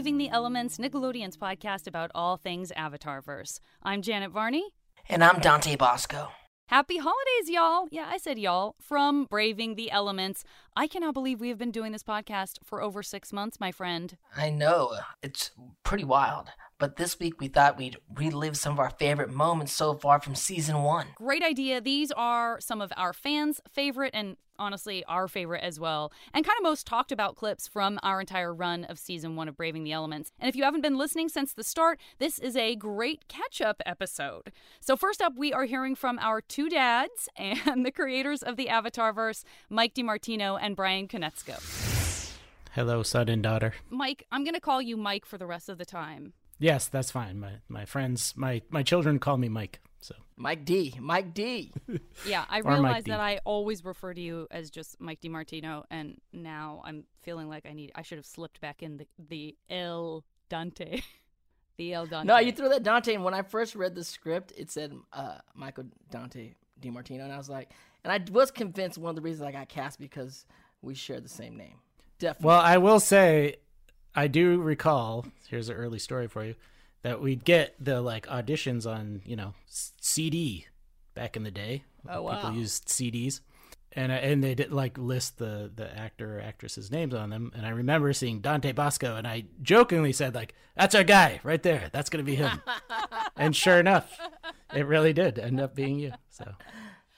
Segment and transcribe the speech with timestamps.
[0.00, 3.60] Braving the Elements, Nickelodeon's podcast about all things Avatarverse.
[3.82, 4.70] I'm Janet Varney.
[5.10, 6.28] And I'm Dante Basco.
[6.68, 7.86] Happy holidays, y'all.
[7.90, 8.76] Yeah, I said y'all.
[8.80, 10.42] From Braving the Elements.
[10.74, 14.16] I cannot believe we have been doing this podcast for over six months, my friend.
[14.34, 14.96] I know.
[15.22, 15.50] It's
[15.82, 16.48] pretty wild.
[16.78, 20.34] But this week we thought we'd relive some of our favorite moments so far from
[20.34, 21.08] season one.
[21.16, 21.78] Great idea.
[21.78, 26.56] These are some of our fans' favorite and honestly our favorite as well, and kind
[26.58, 29.92] of most talked about clips from our entire run of season one of Braving the
[29.92, 30.30] Elements.
[30.38, 33.82] And if you haven't been listening since the start, this is a great catch up
[33.86, 34.52] episode.
[34.80, 38.66] So, first up, we are hearing from our two dads and the creators of the
[38.66, 42.36] Avatarverse, Mike DiMartino and Bryan Konietzko.
[42.72, 43.74] Hello, son and daughter.
[43.88, 46.34] Mike, I'm going to call you Mike for the rest of the time.
[46.60, 47.40] Yes, that's fine.
[47.40, 49.80] My my friends, my my children call me Mike.
[50.00, 51.72] So Mike D, Mike D.
[52.26, 56.80] yeah, I realize that I always refer to you as just Mike DiMartino, and now
[56.84, 61.02] I'm feeling like I need I should have slipped back in the the El Dante,
[61.76, 62.26] the El Dante.
[62.26, 65.38] No, you threw that Dante, and when I first read the script, it said uh,
[65.54, 67.70] Michael Dante DiMartino, and I was like,
[68.02, 70.46] and I was convinced one of the reasons I got cast because
[70.80, 71.76] we share the same name.
[72.18, 72.46] Definitely.
[72.46, 73.56] Well, I will say,
[74.14, 75.26] I do recall.
[75.48, 76.54] Here's an early story for you
[77.02, 80.66] that we'd get the like auditions on you know CD
[81.14, 81.84] back in the day.
[82.08, 82.36] Oh wow!
[82.36, 83.40] People used CDs,
[83.92, 87.52] and uh, and they did like list the the actor or actress's names on them.
[87.54, 91.62] And I remember seeing Dante Basco, and I jokingly said like, "That's our guy right
[91.62, 91.88] there.
[91.92, 92.62] That's gonna be him."
[93.36, 94.18] and sure enough,
[94.74, 96.12] it really did end up being you.
[96.30, 96.54] So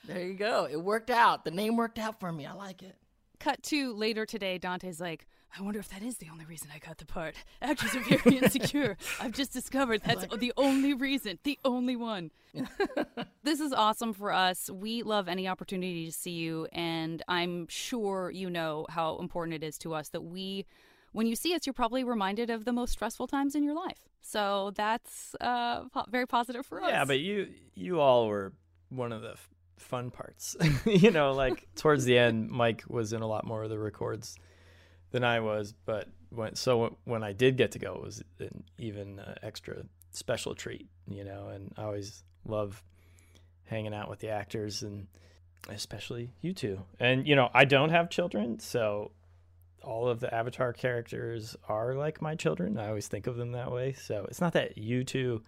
[0.07, 0.67] there you go.
[0.69, 1.45] It worked out.
[1.45, 2.45] The name worked out for me.
[2.45, 2.95] I like it.
[3.39, 4.57] Cut to later today.
[4.57, 7.35] Dante's like I wonder if that is the only reason I got the part.
[7.61, 8.97] Actors are very insecure.
[9.21, 12.31] I've just discovered that's the only reason, the only one.
[13.43, 14.69] this is awesome for us.
[14.71, 19.63] We love any opportunity to see you, and I'm sure you know how important it
[19.63, 20.65] is to us that we,
[21.11, 24.09] when you see us, you're probably reminded of the most stressful times in your life.
[24.21, 26.89] So that's uh, po- very positive for us.
[26.89, 28.53] Yeah, but you you all were
[28.89, 30.55] one of the f- fun parts.
[30.85, 34.37] you know, like towards the end, Mike was in a lot more of the records
[35.13, 35.73] than I was.
[35.85, 39.83] But when so when I did get to go, it was an even uh, extra
[40.11, 41.47] special treat, you know.
[41.47, 42.83] And I always love
[43.63, 45.07] hanging out with the actors and
[45.69, 46.81] especially you two.
[46.99, 49.11] And you know, I don't have children, so
[49.81, 52.77] all of the Avatar characters are like my children.
[52.77, 53.93] I always think of them that way.
[53.93, 55.43] So it's not that you two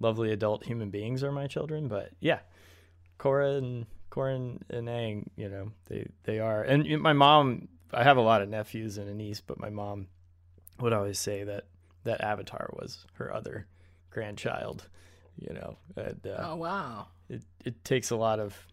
[0.00, 2.40] lovely adult human beings are my children, but yeah,
[3.18, 6.62] Korra and Korra and, and Aang, you know, they they are.
[6.62, 10.08] And my mom I have a lot of nephews and a niece, but my mom
[10.80, 11.64] would always say that
[12.04, 13.66] that Avatar was her other
[14.10, 14.88] grandchild.
[15.38, 18.66] You know, and, uh, oh wow, it it takes a lot of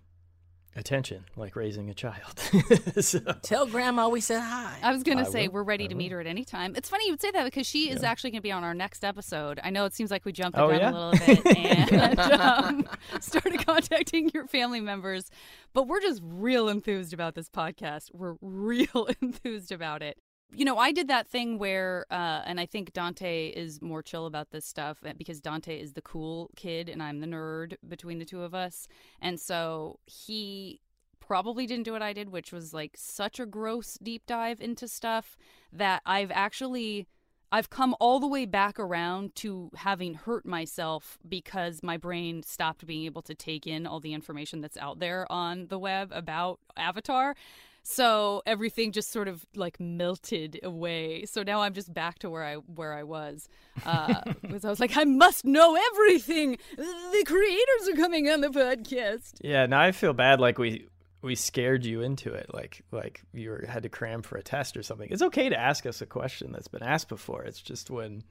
[0.76, 2.40] attention, like raising a child.
[3.00, 4.78] so, Tell grandma we said hi.
[4.82, 5.56] I was gonna say will.
[5.56, 6.00] we're ready I to will.
[6.00, 6.76] meet her at any time.
[6.76, 7.96] It's funny you would say that because she yeah.
[7.96, 9.60] is actually gonna be on our next episode.
[9.64, 10.92] I know it seems like we jumped the oh, gun yeah?
[10.92, 15.30] a little bit and um, started contacting your family members,
[15.74, 18.12] but we're just real enthused about this podcast.
[18.14, 20.18] We're real enthused about it
[20.52, 24.26] you know, I did that thing where, uh, and I think Dante is more chill
[24.26, 28.20] about this stuff eh, because Dante is the cool kid and I'm the nerd between
[28.20, 28.88] the two of us.
[29.22, 30.82] And so he
[31.20, 34.88] probably didn't do what I did, which was like such a gross deep dive into
[34.88, 35.38] stuff
[35.72, 37.08] that I've actually.
[37.52, 42.86] I've come all the way back around to having hurt myself because my brain stopped
[42.86, 46.60] being able to take in all the information that's out there on the web about
[46.78, 47.36] Avatar.
[47.84, 51.26] So everything just sort of like melted away.
[51.26, 53.48] So now I'm just back to where I where I was.
[53.86, 56.58] Uh, because I was like, I must know everything.
[56.78, 59.36] The creators are coming on the podcast.
[59.42, 60.40] Yeah, now I feel bad.
[60.40, 60.88] Like we
[61.22, 62.54] we scared you into it.
[62.54, 65.10] Like like you were, had to cram for a test or something.
[65.10, 67.44] It's okay to ask us a question that's been asked before.
[67.44, 68.24] It's just when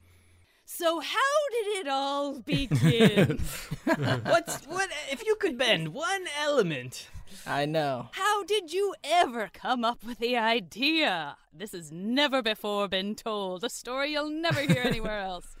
[0.71, 3.39] so how did it all begin?
[4.23, 7.09] What's what if you could bend one element?
[7.45, 8.09] I know.
[8.11, 11.37] How did you ever come up with the idea?
[11.53, 13.63] This has never before been told.
[13.63, 15.55] A story you'll never hear anywhere else.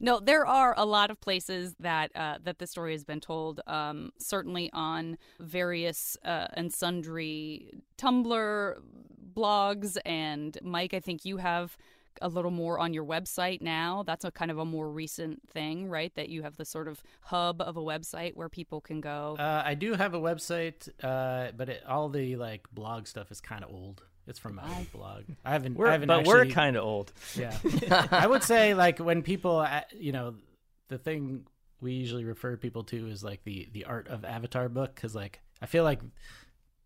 [0.00, 3.60] No, there are a lot of places that uh, that the story has been told.
[3.66, 8.76] Um, certainly on various uh, and sundry Tumblr
[9.34, 11.76] blogs, and Mike, I think you have
[12.20, 14.02] a little more on your website now.
[14.06, 16.14] That's a kind of a more recent thing, right?
[16.14, 19.36] That you have the sort of hub of a website where people can go.
[19.38, 23.40] Uh, I do have a website, uh, but it, all the like blog stuff is
[23.40, 24.02] kind of old.
[24.26, 25.24] It's from my old blog.
[25.44, 27.12] I haven't, we're, I haven't but actually, we're kind of old.
[27.34, 27.56] Yeah,
[28.10, 30.34] I would say like when people, uh, you know,
[30.88, 31.46] the thing
[31.80, 35.40] we usually refer people to is like the the art of Avatar book because like
[35.60, 36.00] I feel like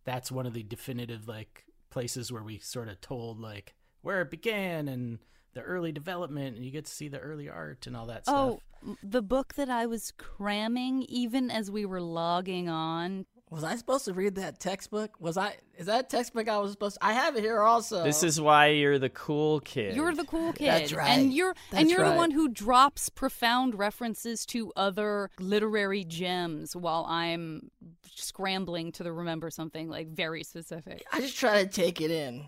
[0.05, 3.75] that's one of the definitive like places where we sort of told like
[4.07, 5.19] where it began and
[5.55, 8.61] the early development and you get to see the early art and all that oh,
[8.61, 8.61] stuff.
[8.87, 13.77] Oh, the book that I was cramming even as we were logging on was I
[13.77, 15.21] supposed to read that textbook?
[15.21, 15.57] Was I?
[15.79, 16.99] Is that textbook I was supposed?
[17.01, 17.07] to...
[17.07, 18.03] I have it here also.
[18.03, 19.95] This is why you're the cool kid.
[19.95, 20.67] You're the cool kid.
[20.67, 21.11] That's right.
[21.11, 22.11] And you're That's and you're right.
[22.11, 27.71] the one who drops profound references to other literary gems while I'm
[28.15, 31.05] scrambling to remember something like very specific.
[31.13, 32.47] I just try to take it in.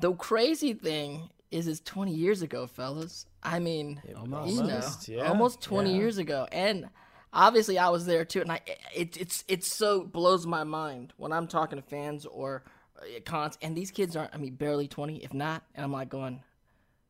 [0.00, 3.26] The crazy thing is, it's 20 years ago, fellas.
[3.42, 5.28] I mean, almost, you know, yeah.
[5.28, 5.96] almost 20 yeah.
[5.96, 6.88] years ago, and
[7.34, 8.60] obviously I was there too, and I
[8.94, 12.64] it, it's it's so blows my mind when I'm talking to fans or
[12.98, 16.08] uh, cons, and these kids aren't I mean barely 20, if not, and I'm like
[16.08, 16.42] going,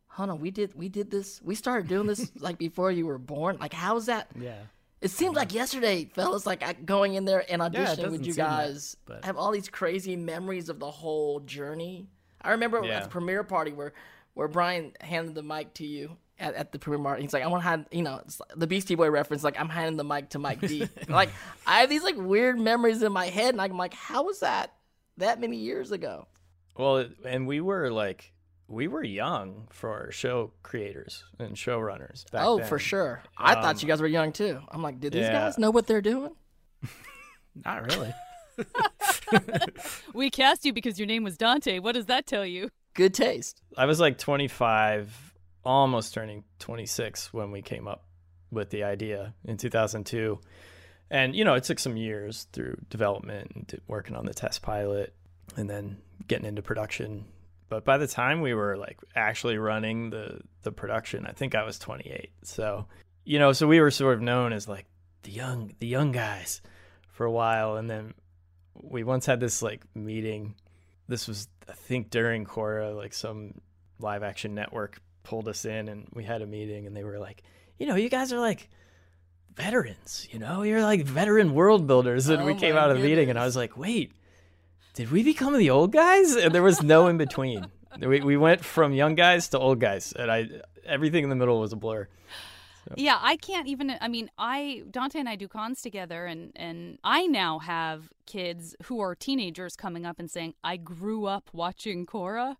[0.08, 3.18] hold on, we did we did this, we started doing this like before you were
[3.18, 3.58] born.
[3.60, 4.28] Like how's that?
[4.38, 4.58] Yeah.
[5.00, 8.96] It seemed like yesterday, fellas, like going in there and auditioning yeah, with you guys.
[9.06, 12.08] That, I have all these crazy memories of the whole journey.
[12.44, 12.98] I remember yeah.
[12.98, 13.92] at the premiere party where
[14.34, 17.22] where Bryan handed the mic to you at, at the premiere party.
[17.22, 18.20] He's like, I want to hand, you know,
[18.56, 19.44] the Beastie Boy reference.
[19.44, 20.88] Like, I'm handing the mic to Mike D.
[21.08, 21.30] like,
[21.66, 24.74] I have these like weird memories in my head, and I'm like, how was that
[25.18, 26.26] that many years ago?
[26.76, 28.32] Well, and we were like,
[28.66, 32.24] we were young for show creators and showrunners.
[32.32, 32.66] oh, then.
[32.66, 33.22] for sure.
[33.36, 34.58] I um, thought you guys were young too.
[34.70, 35.32] I'm like, did these yeah.
[35.32, 36.34] guys know what they're doing?
[37.64, 38.12] Not really.
[40.14, 41.78] we cast you because your name was Dante.
[41.78, 42.70] What does that tell you?
[42.94, 43.60] Good taste.
[43.76, 45.34] I was like 25
[45.64, 48.04] almost turning 26 when we came up
[48.50, 50.38] with the idea in 2002.
[51.10, 55.14] And, you know, it took some years through development and working on the test pilot
[55.56, 57.26] and then getting into production.
[57.68, 61.64] But by the time we were like actually running the, the production, I think I
[61.64, 62.30] was 28.
[62.42, 62.86] So,
[63.24, 64.86] you know, so we were sort of known as like
[65.22, 66.62] the young, the young guys
[67.08, 67.76] for a while.
[67.76, 68.14] And then
[68.74, 70.54] we once had this like meeting.
[71.08, 73.60] This was, I think, during Korra, like some
[73.98, 77.42] live action network pulled us in and we had a meeting and they were like,
[77.78, 78.68] you know, you guys are like
[79.56, 82.28] veterans, you know, you're like veteran world builders.
[82.28, 84.12] And oh we came out of the meeting and I was like, wait,
[84.94, 86.36] did we become the old guys?
[86.36, 87.66] And there was no in between.
[87.98, 90.48] we, we went from young guys to old guys and I,
[90.84, 92.08] everything in the middle was a blur.
[92.88, 92.94] So.
[92.96, 93.94] Yeah, I can't even.
[94.00, 98.76] I mean, I Dante and I do cons together, and and I now have kids
[98.84, 102.56] who are teenagers coming up and saying, "I grew up watching Korra,"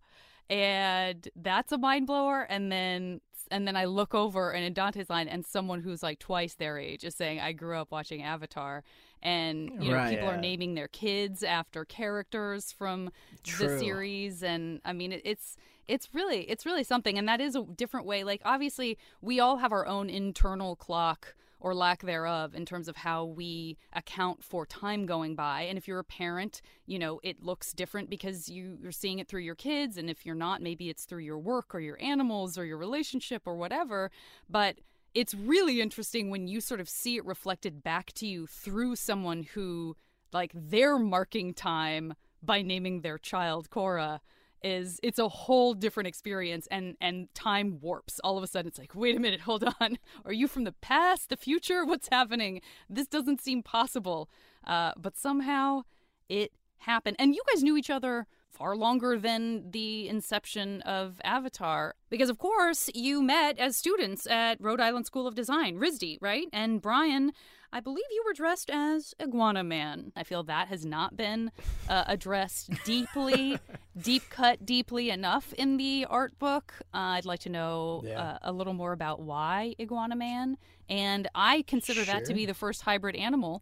[0.49, 2.41] and that's a mind blower.
[2.41, 6.19] And then and then I look over and in Dante's line, and someone who's like
[6.19, 8.83] twice their age is saying, "I grew up watching Avatar,"
[9.21, 10.35] and you know right, people yeah.
[10.35, 13.11] are naming their kids after characters from
[13.43, 13.67] True.
[13.67, 15.57] the series, and I mean it's
[15.87, 18.23] it's really it's really something, and that is a different way.
[18.23, 22.97] Like obviously, we all have our own internal clock or lack thereof in terms of
[22.97, 25.61] how we account for time going by.
[25.61, 29.27] And if you're a parent, you know, it looks different because you, you're seeing it
[29.27, 29.97] through your kids.
[29.97, 33.43] And if you're not, maybe it's through your work or your animals or your relationship
[33.45, 34.11] or whatever.
[34.47, 34.77] But
[35.15, 39.43] it's really interesting when you sort of see it reflected back to you through someone
[39.55, 39.95] who,
[40.33, 44.19] like, they're marking time by naming their child Korra
[44.65, 48.19] is it's a whole different experience and and time warps.
[48.23, 49.97] All of a sudden it's like wait a minute hold on.
[50.25, 51.85] Are you from the past the future?
[51.91, 52.61] What's happening?
[52.89, 54.29] This doesn't seem possible.
[54.65, 55.83] Uh, but somehow
[56.27, 57.15] it happened.
[57.19, 61.95] And you guys knew each other far longer than the inception of Avatar.
[62.09, 66.47] Because, of course, you met as students at Rhode Island School of Design, RISD, right?
[66.53, 67.33] And Bryan,
[67.75, 70.13] I believe you were dressed as Iguana Man.
[70.15, 71.51] I feel that has not been
[71.89, 73.59] uh, addressed deeply,
[74.01, 76.73] deep cut deeply enough in the art book.
[76.93, 78.21] Uh, I'd like to know yeah.
[78.21, 80.55] uh, a little more about why Iguana Man.
[80.87, 82.13] And I consider sure.
[82.13, 83.61] that to be the first hybrid animal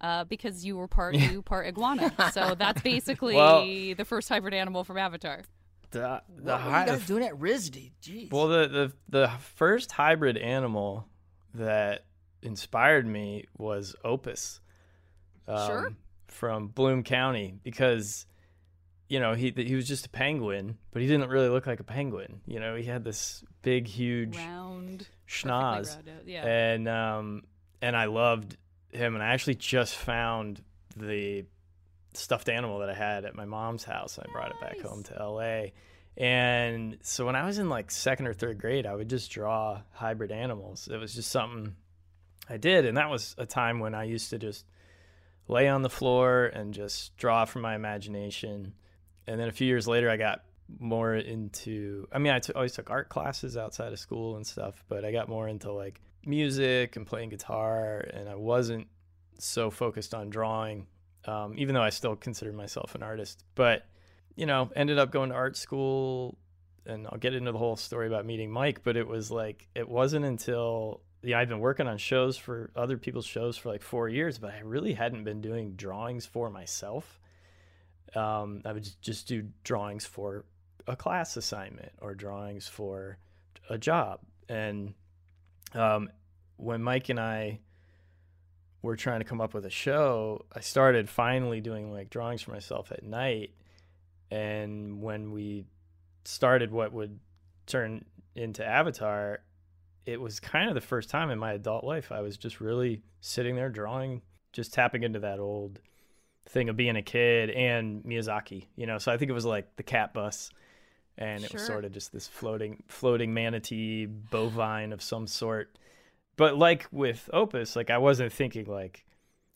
[0.00, 2.12] uh, because you were part you part iguana.
[2.32, 5.42] so that's basically well, the first hybrid animal from Avatar.
[5.92, 7.92] The, the what hi- you guys doing at RISD?
[8.02, 8.32] Jeez.
[8.32, 11.06] Well, the, the the first hybrid animal
[11.54, 12.06] that
[12.42, 14.60] inspired me was Opus.
[15.46, 15.92] Um, sure.
[16.28, 18.26] From Bloom County, because
[19.08, 21.84] you know he he was just a penguin, but he didn't really look like a
[21.84, 22.40] penguin.
[22.46, 26.46] You know, he had this big, huge, round schnoz, yeah.
[26.46, 27.42] and um
[27.82, 28.56] and I loved
[28.90, 30.62] him, and I actually just found
[30.96, 31.44] the
[32.14, 34.18] stuffed animal that I had at my mom's house.
[34.18, 34.32] I nice.
[34.32, 35.64] brought it back home to LA.
[36.16, 39.80] And so when I was in like second or third grade, I would just draw
[39.92, 40.88] hybrid animals.
[40.92, 41.74] It was just something
[42.48, 42.86] I did.
[42.86, 44.64] And that was a time when I used to just
[45.48, 48.74] lay on the floor and just draw from my imagination.
[49.26, 50.42] And then a few years later, I got
[50.78, 54.84] more into, I mean, I t- always took art classes outside of school and stuff,
[54.88, 58.86] but I got more into like music and playing guitar, and I wasn't
[59.38, 60.86] so focused on drawing,
[61.24, 63.44] um, even though I still considered myself an artist.
[63.54, 63.84] But
[64.34, 66.38] you know, ended up going to art school
[66.86, 69.88] and I'll get into the whole story about meeting Mike, but it was like it
[69.88, 74.08] wasn't until yeah, I've been working on shows for other people's shows for like four
[74.08, 77.20] years, but I really hadn't been doing drawings for myself.
[78.14, 80.44] Um, I would just do drawings for
[80.86, 83.18] a class assignment or drawings for
[83.70, 84.20] a job.
[84.48, 84.94] And
[85.74, 86.10] um,
[86.56, 87.60] when Mike and I
[88.82, 92.50] were trying to come up with a show, I started finally doing like drawings for
[92.50, 93.54] myself at night.
[94.30, 95.66] And when we
[96.24, 97.20] started what would
[97.66, 99.40] turn into Avatar,
[100.06, 103.02] it was kind of the first time in my adult life I was just really
[103.20, 105.78] sitting there drawing, just tapping into that old
[106.48, 108.98] thing of being a kid and Miyazaki, you know.
[108.98, 110.50] So I think it was like the cat bus
[111.18, 111.46] and sure.
[111.46, 115.76] it was sort of just this floating floating manatee bovine of some sort.
[116.36, 119.04] But like with Opus, like I wasn't thinking like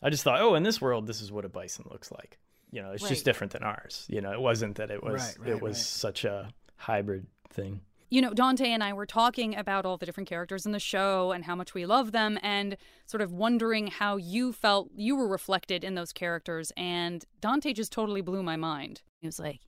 [0.02, 2.38] I just thought, oh, in this world this is what a bison looks like.
[2.70, 3.10] You know, it's right.
[3.10, 4.06] just different than ours.
[4.08, 7.80] You know, it wasn't that it was right, right, it was such a hybrid thing
[8.08, 11.32] you know, Dante and I were talking about all the different characters in the show
[11.32, 15.26] and how much we love them and sort of wondering how you felt you were
[15.28, 16.72] reflected in those characters.
[16.76, 19.02] And Dante just totally blew my mind.
[19.18, 19.60] He was like,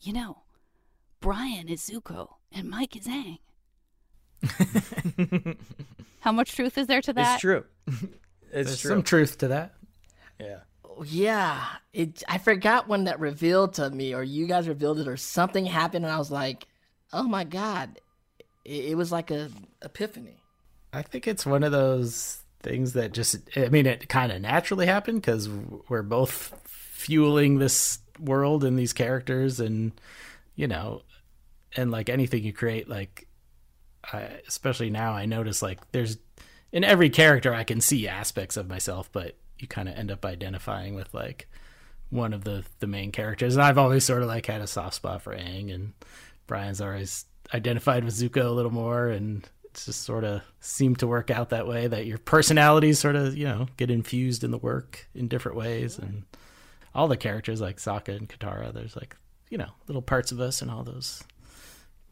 [0.00, 0.42] you know,
[1.20, 3.38] Bryan is Zuko and Mike is Aang.
[6.20, 7.34] how much truth is there to that?
[7.34, 7.64] It's true.
[8.56, 8.90] It's There's true.
[8.90, 9.74] some truth to that.
[10.38, 10.58] Yeah.
[11.06, 11.60] Yeah,
[11.92, 12.22] it.
[12.28, 16.04] I forgot when that revealed to me, or you guys revealed it, or something happened,
[16.04, 16.68] and I was like,
[17.12, 18.00] oh my god,
[18.64, 19.50] it, it was like a
[19.82, 20.42] epiphany.
[20.92, 24.86] I think it's one of those things that just I mean it kind of naturally
[24.86, 25.48] happened because
[25.88, 29.92] we're both fueling this world and these characters and
[30.56, 31.02] you know
[31.76, 33.28] and like anything you create like
[34.12, 36.16] I, especially now I notice like there's
[36.72, 40.24] in every character I can see aspects of myself but you kind of end up
[40.24, 41.48] identifying with like
[42.08, 44.94] one of the the main characters and I've always sort of like had a soft
[44.94, 45.92] spot for Aang and
[46.46, 51.06] Bryan's always identified with Zuko a little more, and it's just sort of seemed to
[51.06, 51.86] work out that way.
[51.86, 55.98] That your personalities sort of you know get infused in the work in different ways,
[55.98, 56.24] and
[56.94, 59.16] all the characters like Sokka and Katara, there's like
[59.50, 61.22] you know little parts of us and all those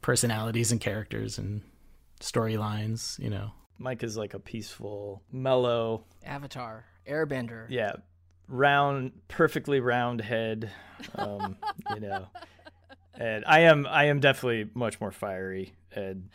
[0.01, 1.63] personalities and characters and
[2.21, 3.19] storylines.
[3.19, 7.67] You know, Mike is like a peaceful, mellow Avatar, Airbender.
[7.69, 7.93] Yeah,
[8.49, 10.71] round, perfectly round head.
[11.15, 11.57] Um,
[11.95, 12.27] you know
[13.23, 16.29] and I am I am definitely much more fiery and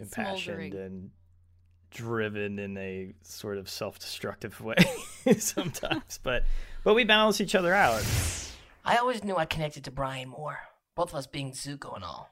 [0.00, 1.10] impassioned and
[1.90, 4.76] driven in a sort of self-destructive way
[5.38, 6.44] sometimes but
[6.84, 8.04] but we balance each other out.
[8.84, 10.60] I always knew i connected to bryan more
[10.94, 12.30] both of us being zuko and all.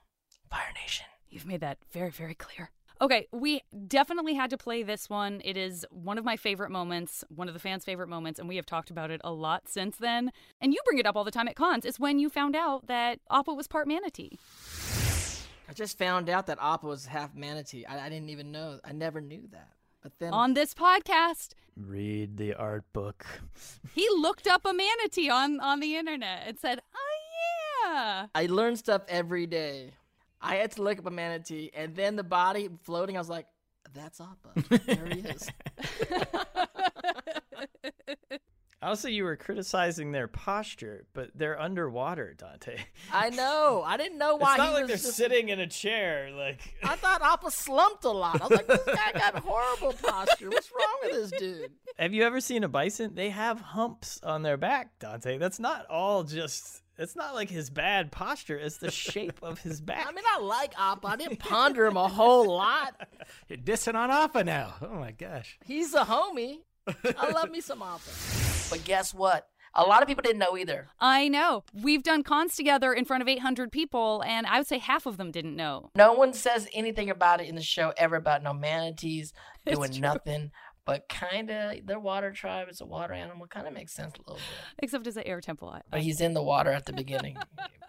[0.50, 1.06] Fire nation.
[1.28, 5.40] You've made that very very clear Okay, we definitely had to play this one.
[5.44, 8.56] It is one of my favorite moments, one of the fans' favorite moments, and we
[8.56, 10.32] have talked about it a lot since then.
[10.60, 11.84] And you bring it up all the time at cons.
[11.84, 14.38] It's when you found out that Appa was part manatee.
[15.68, 17.86] I just found out that Appa was half manatee.
[17.86, 18.80] I, I didn't even know.
[18.84, 19.72] I never knew that.
[20.02, 23.26] But then on this podcast, read the art book.
[23.94, 28.76] he looked up a manatee on on the internet and said, "Oh yeah." I learn
[28.76, 29.94] stuff every day.
[30.40, 33.16] I had to look up a manatee, and then the body floating.
[33.16, 33.46] I was like,
[33.92, 34.78] "That's Appa.
[34.86, 35.48] There he is."
[38.80, 42.76] I also, you were criticizing their posture, but they're underwater, Dante.
[43.12, 43.82] I know.
[43.84, 44.52] I didn't know why.
[44.52, 45.16] It's not like they're just...
[45.16, 46.30] sitting in a chair.
[46.30, 48.40] Like I thought Appa slumped a lot.
[48.40, 50.50] I was like, this guy got horrible posture.
[50.50, 51.72] What's wrong with this dude?
[51.98, 53.16] Have you ever seen a bison?
[53.16, 55.38] They have humps on their back, Dante.
[55.38, 59.80] That's not all just it's not like his bad posture; it's the shape of his
[59.80, 60.06] back.
[60.08, 61.06] I mean, I like Appa.
[61.06, 62.94] I didn't ponder him a whole lot.
[63.48, 64.74] You're dissing on Appa now.
[64.82, 65.58] Oh my gosh.
[65.64, 66.58] He's a homie.
[67.16, 68.10] I love me some Appa.
[68.70, 69.48] But guess what?
[69.74, 70.88] A lot of people didn't know either.
[71.00, 71.64] I know.
[71.72, 75.16] We've done cons together in front of 800 people, and I would say half of
[75.16, 75.90] them didn't know.
[75.94, 79.32] No one says anything about it in the show ever about no manatees
[79.66, 80.50] doing nothing
[80.88, 83.46] but kind of their water tribe is a water animal.
[83.46, 84.44] Kind of makes sense a little bit.
[84.78, 85.76] Except as an air temple.
[85.90, 87.36] But he's in the water at the beginning.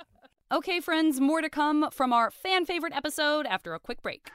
[0.52, 4.30] okay, friends, more to come from our fan favorite episode after a quick break.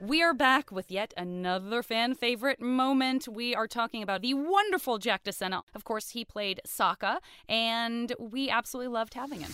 [0.00, 3.28] We are back with yet another fan favorite moment.
[3.28, 5.62] We are talking about the wonderful Jack De Sena.
[5.74, 7.18] Of course, he played Sokka,
[7.50, 9.52] and we absolutely loved having him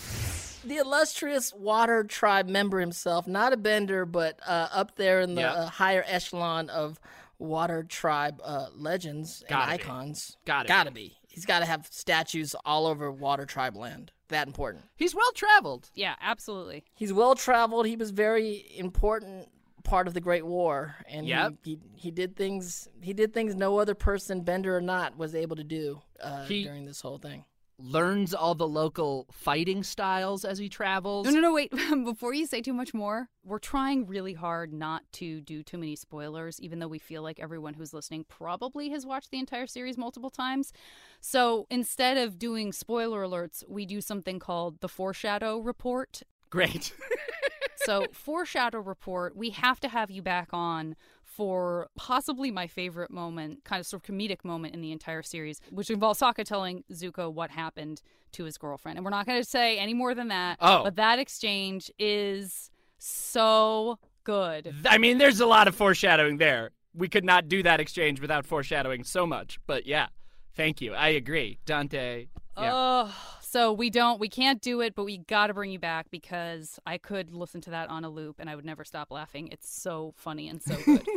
[0.63, 5.41] the illustrious water tribe member himself, not a bender, but uh, up there in the
[5.41, 5.55] yep.
[5.55, 6.99] uh, higher echelon of
[7.37, 10.31] water tribe uh, legends Gotta and icons.
[10.31, 10.35] Be.
[10.45, 11.09] Gotta, Gotta be.
[11.09, 11.15] be.
[11.27, 14.11] He's got to have statues all over water tribe land.
[14.27, 14.85] That important.
[14.95, 15.89] He's well traveled.
[15.95, 16.83] Yeah, absolutely.
[16.93, 17.87] He's well traveled.
[17.87, 19.47] He was very important
[19.83, 21.53] part of the Great War, and yep.
[21.63, 25.33] he, he, he did things he did things no other person, Bender or not, was
[25.33, 27.43] able to do uh, he, during this whole thing
[27.79, 31.25] learns all the local fighting styles as he travels.
[31.25, 31.71] No, no, no, wait.
[32.03, 35.95] Before you say too much more, we're trying really hard not to do too many
[35.95, 39.97] spoilers, even though we feel like everyone who's listening probably has watched the entire series
[39.97, 40.73] multiple times.
[41.21, 46.23] So instead of doing spoiler alerts, we do something called the foreshadow report.
[46.49, 46.93] Great.
[47.75, 50.95] so, foreshadow report, we have to have you back on
[51.39, 55.61] for possibly my favorite moment, kind of sort of comedic moment in the entire series,
[55.71, 58.01] which involves Sokka telling Zuko what happened
[58.33, 58.97] to his girlfriend.
[58.97, 60.57] And we're not going to say any more than that.
[60.59, 60.83] Oh.
[60.83, 64.75] But that exchange is so good.
[64.85, 66.71] I mean, there's a lot of foreshadowing there.
[66.93, 69.61] We could not do that exchange without foreshadowing so much.
[69.65, 70.07] But yeah,
[70.55, 70.93] thank you.
[70.93, 71.59] I agree.
[71.65, 72.27] Dante.
[72.57, 72.71] Yeah.
[72.73, 73.15] Oh,
[73.49, 76.79] so we don't, we can't do it, but we got to bring you back because
[76.85, 79.49] I could listen to that on a loop and I would never stop laughing.
[79.51, 81.07] It's so funny and so good.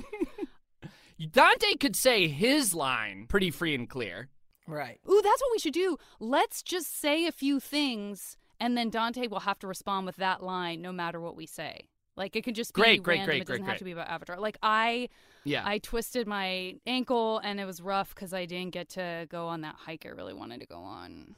[1.31, 4.31] Dante could say his line pretty free and clear.
[4.67, 4.99] Right.
[5.07, 5.99] Ooh, that's what we should do.
[6.21, 10.43] Let's just say a few things and then Dante will have to respond with that
[10.43, 11.91] line no matter what we say.
[12.17, 13.27] Like it could just be great, great, random.
[13.27, 13.79] great, it doesn't great, have great.
[13.81, 14.41] to be about Avatar.
[14.41, 15.11] Like I,
[15.45, 19.49] yeah, I twisted my ankle and it was rough because I didn't get to go
[19.49, 21.37] on that hike I really wanted to go on.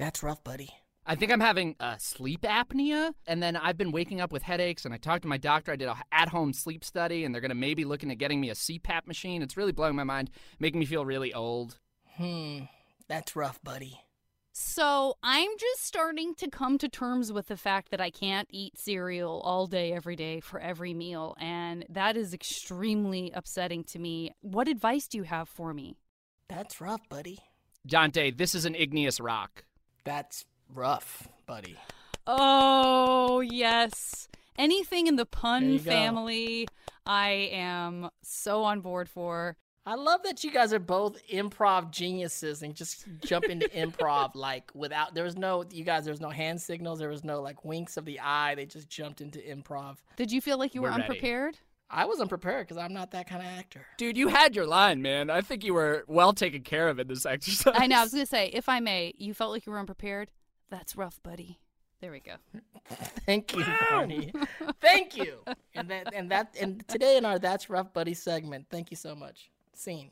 [0.00, 0.70] That's rough, buddy.
[1.04, 4.86] I think I'm having uh, sleep apnea, and then I've been waking up with headaches.
[4.86, 5.72] And I talked to my doctor.
[5.72, 8.54] I did a at-home sleep study, and they're gonna maybe looking at getting me a
[8.54, 9.42] CPAP machine.
[9.42, 11.78] It's really blowing my mind, making me feel really old.
[12.16, 12.60] Hmm,
[13.08, 14.00] that's rough, buddy.
[14.52, 18.78] So I'm just starting to come to terms with the fact that I can't eat
[18.78, 24.32] cereal all day, every day, for every meal, and that is extremely upsetting to me.
[24.40, 25.98] What advice do you have for me?
[26.48, 27.40] That's rough, buddy.
[27.86, 29.64] Dante, this is an igneous rock.
[30.04, 31.76] That's rough, buddy.
[32.26, 34.28] Oh, yes.
[34.56, 36.68] Anything in the pun family,
[37.06, 39.56] I am so on board for.
[39.86, 44.70] I love that you guys are both improv geniuses and just jump into improv like
[44.74, 47.64] without there was no you guys there was no hand signals, there was no like
[47.64, 48.54] winks of the eye.
[48.54, 49.96] They just jumped into improv.
[50.16, 51.18] Did you feel like you We're were ready.
[51.90, 52.06] Unprepared?
[52.06, 53.86] I was unprepared because I'm not that kind of actor.
[53.96, 55.30] Dude, you had your line, man.
[55.30, 57.74] I think you were well taken care of in this exercise.
[57.76, 57.98] I know.
[57.98, 60.30] I was going to say, if I may, you felt like you were unprepared.
[60.70, 61.58] That's rough, buddy.
[62.00, 62.34] There we go.
[63.26, 64.32] Thank you, Varney.
[64.80, 65.40] thank you.
[65.74, 69.14] And that and that and today in our That's Rough Buddy segment, thank you so
[69.14, 69.50] much.
[69.74, 70.10] Scene.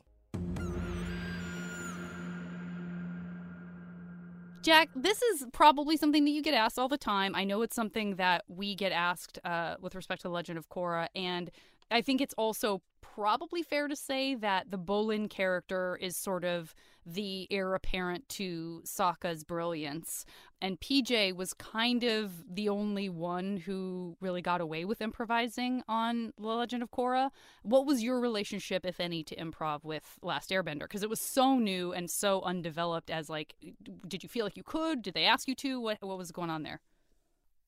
[4.61, 7.33] Jack, this is probably something that you get asked all the time.
[7.33, 10.67] I know it's something that we get asked uh, with respect to the Legend of
[10.69, 11.49] Korra, and
[11.91, 16.73] I think it's also probably fair to say that the Bolin character is sort of
[17.05, 20.25] the heir apparent to Sokka's brilliance.
[20.61, 26.33] And PJ was kind of the only one who really got away with improvising on
[26.37, 27.31] The Legend of Korra.
[27.63, 30.81] What was your relationship, if any, to improv with Last Airbender?
[30.81, 33.09] Because it was so new and so undeveloped.
[33.09, 33.55] As like,
[34.07, 35.01] did you feel like you could?
[35.01, 35.81] Did they ask you to?
[35.81, 36.81] What what was going on there?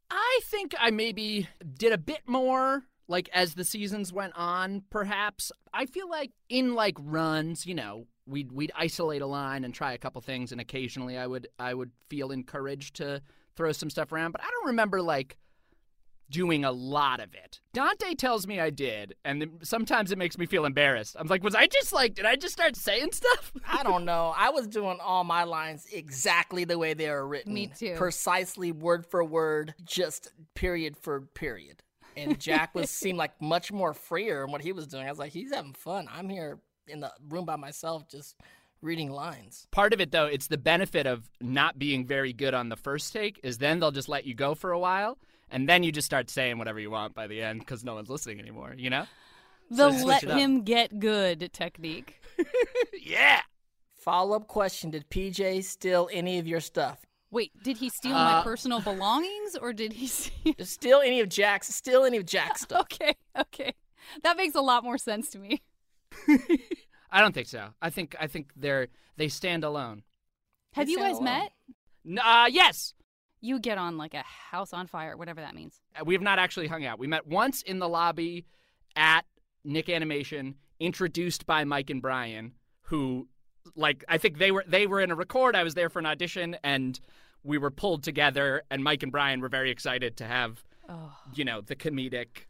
[0.10, 5.52] I think I maybe did a bit more like as the seasons went on perhaps
[5.74, 9.93] i feel like in like runs you know we'd we'd isolate a line and try
[9.93, 13.21] a couple things and occasionally i would i would feel encouraged to
[13.56, 15.38] throw some stuff around but i don't remember like
[16.30, 20.38] doing a lot of it dante tells me i did and then sometimes it makes
[20.38, 23.52] me feel embarrassed i'm like was i just like did i just start saying stuff
[23.67, 24.34] I don't know.
[24.36, 27.54] I was doing all my lines exactly the way they were written.
[27.54, 27.95] Me too.
[27.97, 31.82] Precisely word for word, just period for period.
[32.17, 35.06] And Jack was seemed like much more freer in what he was doing.
[35.08, 36.08] I was like, he's having fun.
[36.12, 38.36] I'm here in the room by myself, just
[38.82, 39.67] reading lines.
[39.69, 43.13] part of it though it's the benefit of not being very good on the first
[43.13, 45.19] take is then they'll just let you go for a while
[45.52, 48.10] and then you just start saying whatever you want by the end because no one's
[48.10, 49.06] listening anymore you know
[49.69, 52.24] The switch let him get good technique.
[53.00, 53.41] yeah
[53.93, 56.97] Follow up question Did PJ steal any of your stuff?
[57.32, 60.54] Wait, did he steal my Uh, personal belongings or did he steal?
[60.60, 62.82] Steal any of Jack's, steal any of Jack's stuff.
[62.82, 63.74] okay, okay.
[64.24, 65.62] That makes a lot more sense to me.
[67.12, 70.04] i don't think so i think i think they're they stand alone
[70.74, 71.24] Have They you guys alone.
[71.24, 71.52] met?
[72.08, 72.94] N- uh yes
[73.39, 75.80] You get on like a house on fire, whatever that means.
[76.00, 78.46] Uh, we have not actually hung out we met once in the lobby
[78.96, 79.22] at
[79.63, 83.28] nick animation introduced by mike and bryan who
[83.76, 86.06] like i think they were they were in a record i was there for an
[86.06, 87.00] audition and
[87.43, 91.13] we were pulled together and mike and bryan were very excited to have Oh.
[91.34, 92.45] you know the comedic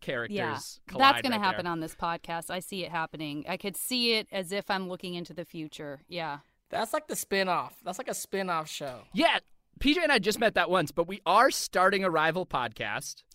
[0.00, 1.72] characters Yeah, collide that's going right to happen there.
[1.72, 2.50] on this podcast.
[2.50, 3.44] I see it happening.
[3.48, 6.00] I could see it as if I'm looking into the future.
[6.08, 6.38] Yeah.
[6.70, 7.76] That's like the spin off.
[7.84, 9.02] That's like a spin off show.
[9.14, 9.38] yeah
[9.80, 13.22] pj and i just met that once but we are starting a rival podcast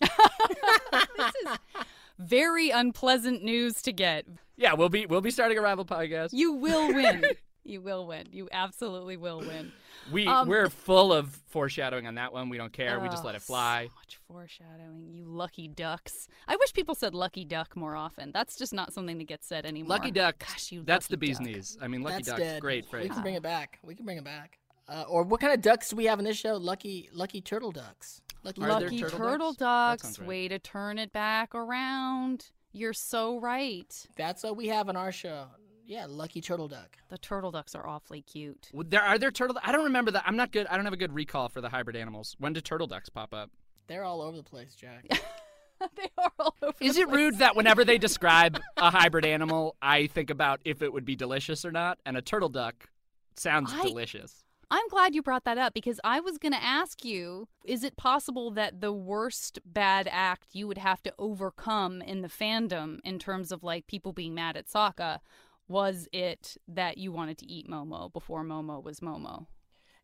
[2.20, 4.26] Very unpleasant news to get.
[4.56, 7.24] yeah we'll be we'll be starting a rival podcast You will win.
[7.62, 8.26] You will win.
[8.32, 9.70] You absolutely will win.
[10.10, 12.48] We um, we're full of foreshadowing on that one.
[12.48, 12.98] We don't care.
[12.98, 13.88] Oh, we just let it fly.
[13.88, 15.10] So much foreshadowing.
[15.12, 16.26] You lucky ducks.
[16.48, 18.32] I wish people said lucky duck more often.
[18.32, 19.90] That's just not something that gets said anymore.
[19.90, 20.38] Lucky duck.
[20.38, 20.82] Gosh, you.
[20.84, 21.46] That's the bee's duck.
[21.46, 21.76] knees.
[21.82, 23.04] I mean, lucky that's duck's great phrase.
[23.04, 23.78] We can bring it back.
[23.84, 24.58] We can bring it back.
[24.90, 26.54] Uh, or what kind of ducks do we have in this show?
[26.56, 28.22] Lucky lucky turtle ducks.
[28.42, 30.02] Lucky, lucky turtle, turtle, ducks.
[30.02, 30.18] ducks.
[30.18, 30.28] Right.
[30.28, 32.50] Way to turn it back around.
[32.72, 34.06] You're so right.
[34.16, 35.46] That's what we have in our show.
[35.86, 36.96] Yeah, lucky turtle duck.
[37.08, 38.70] The turtle ducks are awfully cute.
[38.72, 39.58] Well, there are there turtle.
[39.62, 40.24] I don't remember that.
[40.26, 40.66] I'm not good.
[40.68, 42.36] I don't have a good recall for the hybrid animals.
[42.38, 43.50] When did turtle ducks pop up?
[43.86, 45.04] They're all over the place, Jack.
[45.96, 46.74] they are all over.
[46.80, 47.16] Is it place.
[47.16, 51.16] rude that whenever they describe a hybrid animal, I think about if it would be
[51.16, 51.98] delicious or not?
[52.06, 52.88] And a turtle duck
[53.36, 54.39] sounds I, delicious.
[54.70, 57.96] I'm glad you brought that up because I was going to ask you is it
[57.96, 63.18] possible that the worst bad act you would have to overcome in the fandom in
[63.18, 65.18] terms of like people being mad at Sokka
[65.66, 69.46] was it that you wanted to eat Momo before Momo was Momo?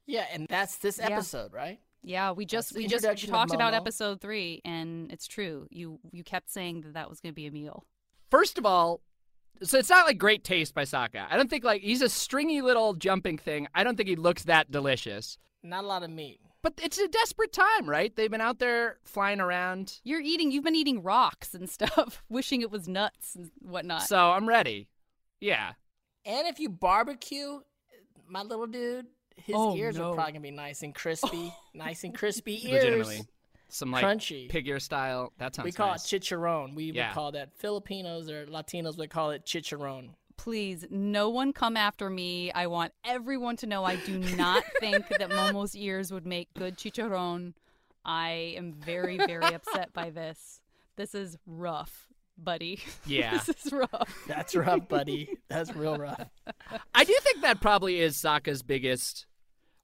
[0.06, 1.58] Yeah, and that's this episode, yeah.
[1.58, 1.80] right?
[2.02, 5.66] Yeah, we just we just talked about episode 3 and it's true.
[5.70, 7.84] You you kept saying that that was going to be a meal.
[8.30, 9.00] First of all,
[9.62, 11.26] so it's not like great taste by Sokka.
[11.30, 13.68] I don't think like he's a stringy little jumping thing.
[13.74, 15.38] I don't think he looks that delicious.
[15.62, 16.40] Not a lot of meat.
[16.62, 18.14] But it's a desperate time, right?
[18.14, 20.00] They've been out there flying around.
[20.02, 20.50] You're eating.
[20.50, 24.02] You've been eating rocks and stuff, wishing it was nuts and whatnot.
[24.02, 24.88] So I'm ready.
[25.40, 25.72] Yeah.
[26.24, 27.60] And if you barbecue,
[28.28, 30.10] my little dude, his oh, ears no.
[30.10, 32.84] are probably gonna be nice and crispy, nice and crispy ears.
[32.84, 33.20] Legitimately
[33.68, 35.32] some like crunchy pig ear style.
[35.38, 35.64] That sounds.
[35.64, 36.12] We call nice.
[36.12, 36.74] it chicharron.
[36.74, 37.08] We yeah.
[37.08, 40.10] would call that Filipinos or Latinos would call it chicharron.
[40.36, 42.52] Please, no one come after me.
[42.52, 46.76] I want everyone to know I do not think that Momo's ears would make good
[46.76, 47.54] chicharron.
[48.04, 50.60] I am very, very upset by this.
[50.96, 52.80] This is rough, buddy.
[53.06, 53.38] Yeah.
[53.38, 54.24] this is rough.
[54.28, 55.36] That's rough, buddy.
[55.48, 56.28] That's real rough.
[56.94, 59.26] I do think that probably is Sokka's biggest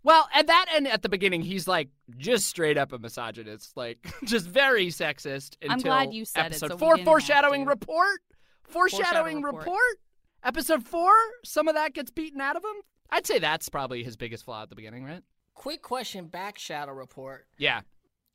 [0.05, 3.99] well, at that end, at the beginning, he's like just straight up a misogynist, like
[4.25, 5.57] just very sexist.
[5.63, 6.69] Until I'm glad you said episode it.
[6.71, 8.21] So four, foreshadowing report.
[8.65, 9.65] Foreshadowing, foreshadowing report.
[9.67, 9.99] report.
[10.45, 11.13] Episode four,
[11.45, 12.83] some of that gets beaten out of him.
[13.11, 15.23] I'd say that's probably his biggest flaw at the beginning, right?
[15.55, 17.47] Quick question: Back shadow report.
[17.59, 17.83] Yeah.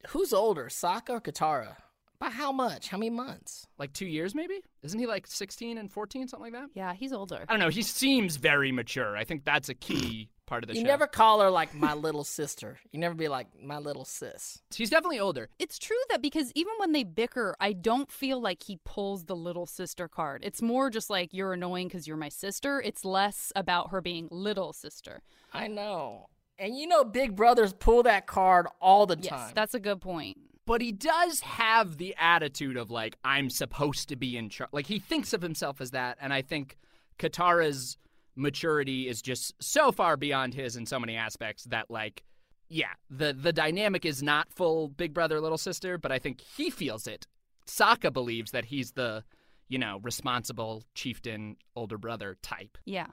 [0.09, 1.75] Who's older, Sokka or Katara?
[2.19, 2.87] By how much?
[2.87, 3.67] How many months?
[3.77, 4.61] Like two years, maybe?
[4.81, 6.69] Isn't he like 16 and 14, something like that?
[6.73, 7.43] Yeah, he's older.
[7.47, 7.69] I don't know.
[7.69, 9.15] He seems very mature.
[9.15, 10.87] I think that's a key part of the you show.
[10.87, 12.79] never call her like my little sister.
[12.91, 14.61] You never be like my little sis.
[14.71, 15.49] She's definitely older.
[15.59, 19.35] It's true that because even when they bicker, I don't feel like he pulls the
[19.35, 20.43] little sister card.
[20.43, 22.81] It's more just like you're annoying because you're my sister.
[22.81, 25.21] It's less about her being little sister.
[25.53, 26.29] I know.
[26.57, 29.51] And you know, big brothers pull that card all the yes, time.
[29.53, 34.17] That's a good point but he does have the attitude of like I'm supposed to
[34.17, 34.69] be in charge.
[34.73, 36.77] Like he thinks of himself as that, and I think
[37.17, 37.97] Katara's
[38.37, 42.23] maturity is just so far beyond his in so many aspects that like
[42.69, 46.69] yeah, the the dynamic is not full big brother little sister, but I think he
[46.69, 47.25] feels it.
[47.65, 49.23] Sokka believes that he's the
[49.69, 52.77] you know responsible chieftain older brother type.
[52.85, 53.07] Yeah,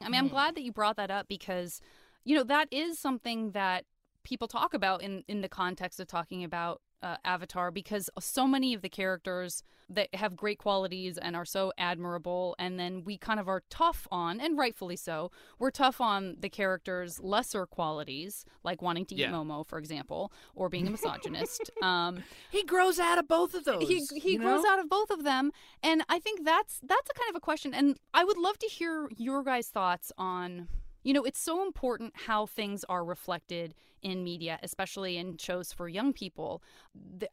[0.00, 0.32] I mean I'm hmm.
[0.32, 1.80] glad that you brought that up because
[2.24, 3.84] you know that is something that
[4.24, 8.74] people talk about in in the context of talking about uh, Avatar because so many
[8.74, 13.38] of the characters that have great qualities and are so admirable, and then we kind
[13.38, 18.80] of are tough on, and rightfully so, we're tough on the characters' lesser qualities, like
[18.80, 19.30] wanting to eat yeah.
[19.30, 21.70] Momo, for example, or being a misogynist.
[21.82, 23.86] um, he grows out of both of those.
[23.86, 24.70] He he grows know?
[24.70, 27.74] out of both of them, and I think that's that's a kind of a question,
[27.74, 30.68] and I would love to hear your guys' thoughts on
[31.04, 35.88] you know, it's so important how things are reflected in media, especially in shows for
[35.88, 36.62] young people.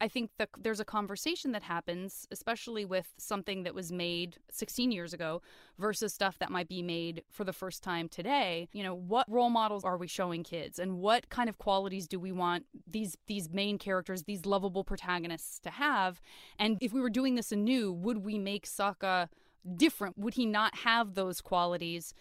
[0.00, 5.12] I think there's a conversation that happens, especially with something that was made 16 years
[5.12, 5.42] ago
[5.78, 8.68] versus stuff that might be made for the first time today.
[8.72, 12.18] You know, what role models are we showing kids and what kind of qualities do
[12.18, 16.20] we want these these main characters, these lovable protagonists to have?
[16.58, 19.28] And if we were doing this anew, would we make Sokka
[19.76, 20.16] different?
[20.18, 22.14] Would he not have those qualities,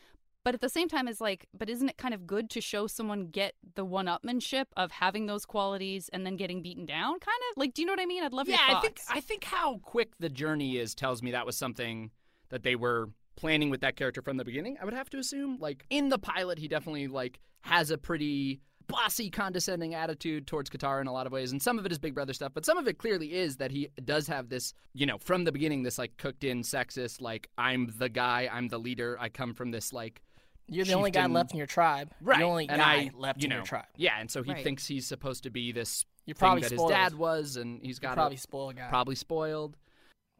[0.43, 2.87] but at the same time it's like but isn't it kind of good to show
[2.87, 7.37] someone get the one upmanship of having those qualities and then getting beaten down kind
[7.51, 8.23] of like do you know what i mean?
[8.23, 11.45] I'd love yeah i think i think how quick the journey is tells me that
[11.45, 12.11] was something
[12.49, 15.57] that they were planning with that character from the beginning i would have to assume.
[15.59, 20.99] Like in the pilot he definitely like has a pretty bossy, condescending attitude towards Katara
[20.99, 22.77] in a lot of ways, and some of it is Big Brother stuff, but some
[22.77, 25.97] of it clearly is that he does have this, you know, from the beginning, this
[25.97, 29.93] like cooked in sexist, like I'm the guy, I'm the leader, I come from this
[29.93, 30.21] like
[30.69, 32.11] you're the only guy left in your tribe.
[32.21, 32.39] Right.
[32.39, 33.85] You're the only and guy I, left you in know, your tribe.
[33.95, 34.63] Yeah, and so he right.
[34.63, 36.91] thinks he's supposed to be this You're probably that spoiled.
[36.91, 38.87] his dad was, and he's got You're probably spoiled guy.
[38.89, 39.77] Probably spoiled.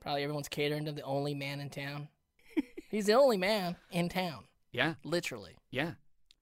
[0.01, 2.07] Probably everyone's catering to the only man in town.
[2.89, 4.45] he's the only man in town.
[4.71, 4.95] Yeah.
[5.03, 5.57] Literally.
[5.71, 5.93] Yeah.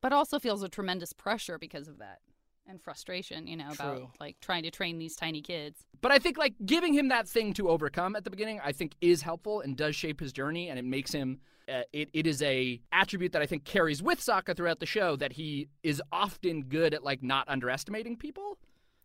[0.02, 2.20] But also feels a tremendous pressure because of that
[2.68, 3.86] and frustration, you know, True.
[3.86, 5.86] about like trying to train these tiny kids.
[6.02, 8.96] But I think like giving him that thing to overcome at the beginning, I think
[9.02, 11.40] is helpful and does shape his journey, and it makes him.
[11.70, 15.18] Uh, it, it is a attribute that I think carries with Sokka throughout the show
[15.18, 18.58] that he is often good at like not underestimating people.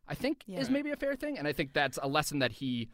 [0.06, 0.60] I think yeah.
[0.60, 2.88] is maybe a fair thing, and I think that's a lesson that he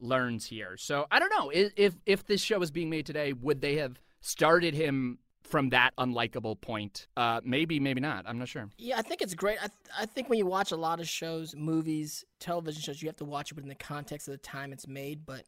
[0.00, 0.76] learns here.
[0.76, 4.00] So I don't know if if this show was being made today, would they have
[4.20, 7.06] started him from that unlikable point.
[7.16, 8.24] Uh, maybe, maybe not.
[8.26, 8.68] I'm not sure.
[8.76, 9.58] Yeah, I think it's great.
[9.58, 13.08] I, th- I think when you watch a lot of shows, movies, television shows, you
[13.08, 15.24] have to watch it within the context of the time it's made.
[15.24, 15.44] But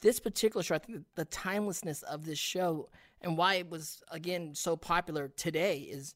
[0.00, 2.88] this particular show, I think the timelessness of this show
[3.22, 6.14] and why it was, again, so popular today is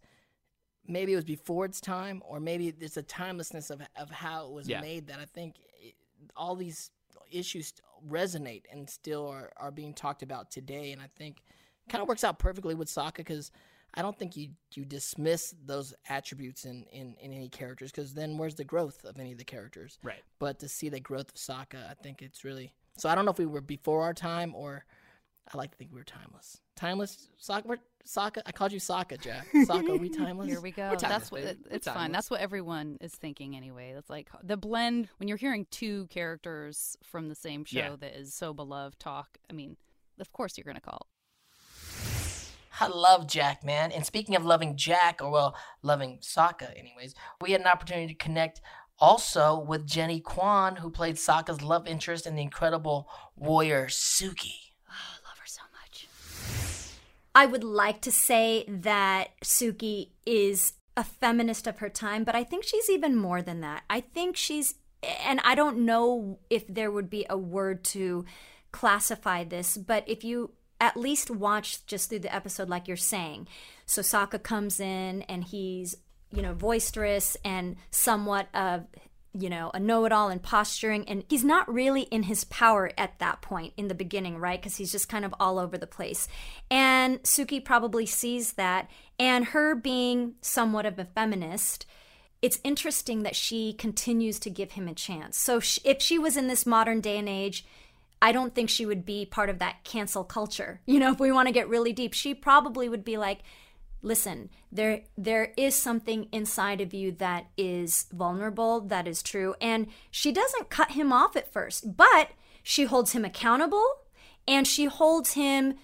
[0.86, 4.52] maybe it was before its time, or maybe there's a timelessness of, of how it
[4.52, 4.80] was yeah.
[4.80, 5.94] made that I think it,
[6.36, 6.90] all these
[7.30, 7.72] issues
[8.10, 10.92] resonate and still are, are being talked about today.
[10.92, 11.42] And I think–
[11.88, 13.50] kind of works out perfectly with Sokka because
[13.94, 18.38] I don't think you you dismiss those attributes in in, in any characters because then
[18.38, 19.98] where's the growth of any of the characters?
[20.02, 20.22] Right.
[20.38, 23.08] But to see the growth of Sokka, I think it's really so.
[23.08, 24.84] I don't know if we were before our time or
[25.52, 26.60] I like to think we were timeless.
[26.76, 27.78] Timeless Sokka.
[28.06, 28.42] Sokka.
[28.46, 29.46] I called you Sokka, Jack.
[29.54, 29.88] Sokka.
[29.88, 30.48] Are we timeless?
[30.48, 30.94] Here we go.
[30.98, 32.12] That's what it, it's fine.
[32.12, 33.94] That's what everyone is thinking anyway.
[33.96, 37.96] It's like the blend when you're hearing two characters from the same show yeah.
[38.00, 39.38] that is so beloved talk.
[39.50, 39.76] I mean,
[40.20, 41.06] of course you're gonna call
[42.80, 43.92] I love Jack, man.
[43.92, 48.14] And speaking of loving Jack, or well, loving Sokka, anyways, we had an opportunity to
[48.14, 48.60] connect
[48.98, 54.72] also with Jennie Kwan, who played Sokka's love interest in the incredible warrior Suki.
[54.88, 56.08] Oh, I love her so much.
[57.34, 62.42] I would like to say that Suki is a feminist of her time, but I
[62.42, 63.84] think she's even more than that.
[63.88, 64.74] I think she's,
[65.24, 68.24] and I don't know if there would be a word to
[68.72, 73.48] classify this, but if you at least watch just through the episode like you're saying.
[73.86, 75.96] So Sokka comes in and he's,
[76.30, 78.86] you know, boisterous and somewhat of
[79.34, 81.08] you know, a know it all and posturing.
[81.08, 84.60] And he's not really in his power at that point in the beginning, right?
[84.60, 86.28] Because he's just kind of all over the place.
[86.70, 88.90] And Suki probably sees that.
[89.18, 91.86] And her being somewhat of a feminist,
[92.40, 95.38] it's interesting that she continues to give him a chance.
[95.38, 97.64] So if she was in this modern day and age,
[98.20, 100.80] I don't think she would be part of that cancel culture.
[100.86, 103.40] You know, if we want to get really deep, she probably would be like,
[104.02, 109.54] listen, there there is something inside of you that is vulnerable, that is true.
[109.60, 112.30] And she doesn't cut him off at first, but
[112.62, 113.86] she holds him accountable
[114.46, 115.74] and she holds him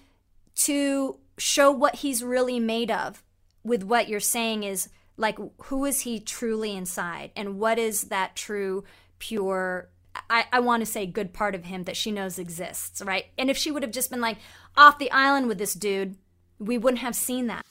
[0.55, 3.23] to show what he's really made of
[3.63, 8.37] with what you're saying is like who is he truly inside and what is that
[8.37, 8.85] true
[9.19, 9.89] pure
[10.31, 13.27] I, I want to say good part of him that she knows exists, right?
[13.39, 14.39] And if she would have just been like
[14.77, 16.17] off the island with this dude,
[16.59, 17.65] we wouldn't have seen that.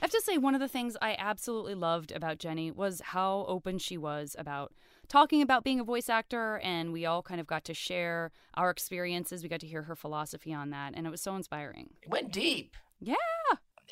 [0.00, 3.44] I have to say, one of the things I absolutely loved about Jennie was how
[3.46, 4.72] open she was about
[5.08, 8.70] talking about being a voice actor, and we all kind of got to share our
[8.70, 9.44] experiences.
[9.44, 11.90] We got to hear her philosophy on that, and it was so inspiring.
[12.02, 12.76] It went deep.
[12.98, 13.14] Yeah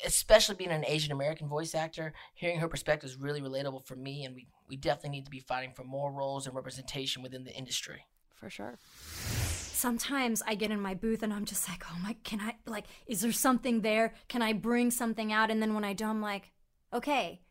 [0.05, 4.25] especially being an Asian American voice actor, hearing her perspective is really relatable for me,
[4.25, 7.53] and we, we definitely need to be fighting for more roles and representation within the
[7.55, 8.05] industry.
[8.35, 8.79] For sure.
[8.81, 12.85] Sometimes I get in my booth and I'm just like, oh my, can I, like,
[13.05, 14.15] is there something there?
[14.29, 15.51] Can I bring something out?
[15.51, 16.51] And then when I do, I'm like,
[16.91, 17.41] okay,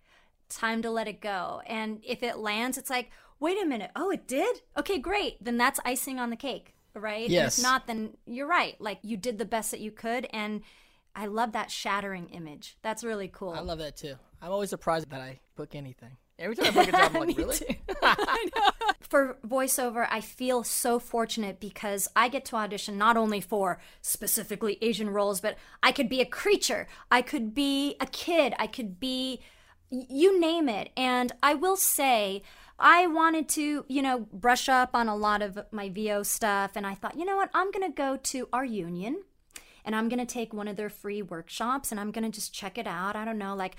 [0.48, 1.62] time to let it go.
[1.66, 4.62] And if it lands, it's like, wait a minute, oh, it did?
[4.76, 5.42] Okay, great.
[5.42, 7.28] Then that's icing on the cake, right?
[7.28, 7.58] Yes.
[7.58, 8.74] if not, then you're right.
[8.80, 10.26] Like, you did the best that you could.
[10.32, 10.62] And,
[11.14, 12.76] I love that shattering image.
[12.82, 13.50] That's really cool.
[13.50, 14.14] I love that too.
[14.40, 16.16] I'm always surprised that I book anything.
[16.38, 17.80] Every time I book a job, I'm like, really?
[19.00, 24.78] for voiceover, I feel so fortunate because I get to audition not only for specifically
[24.80, 28.98] Asian roles, but I could be a creature, I could be a kid, I could
[28.98, 29.42] be
[29.90, 30.90] you name it.
[30.96, 32.42] And I will say,
[32.78, 36.72] I wanted to, you know, brush up on a lot of my VO stuff.
[36.76, 37.50] And I thought, you know what?
[37.52, 39.22] I'm going to go to our union
[39.84, 42.52] and I'm going to take one of their free workshops and I'm going to just
[42.52, 43.16] check it out.
[43.16, 43.76] I don't know, like,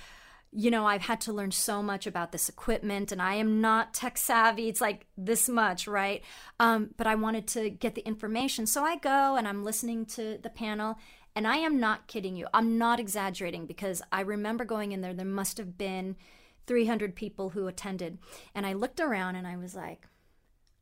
[0.51, 3.93] you know, I've had to learn so much about this equipment and I am not
[3.93, 4.67] tech savvy.
[4.67, 6.23] It's like this much, right?
[6.59, 8.65] Um, but I wanted to get the information.
[8.65, 10.97] So I go and I'm listening to the panel.
[11.33, 12.47] And I am not kidding you.
[12.53, 16.17] I'm not exaggerating because I remember going in there, there must have been
[16.67, 18.17] 300 people who attended.
[18.53, 20.07] And I looked around and I was like,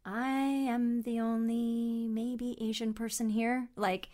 [0.06, 3.70] I am the only maybe Asian person here.
[3.76, 4.10] Like,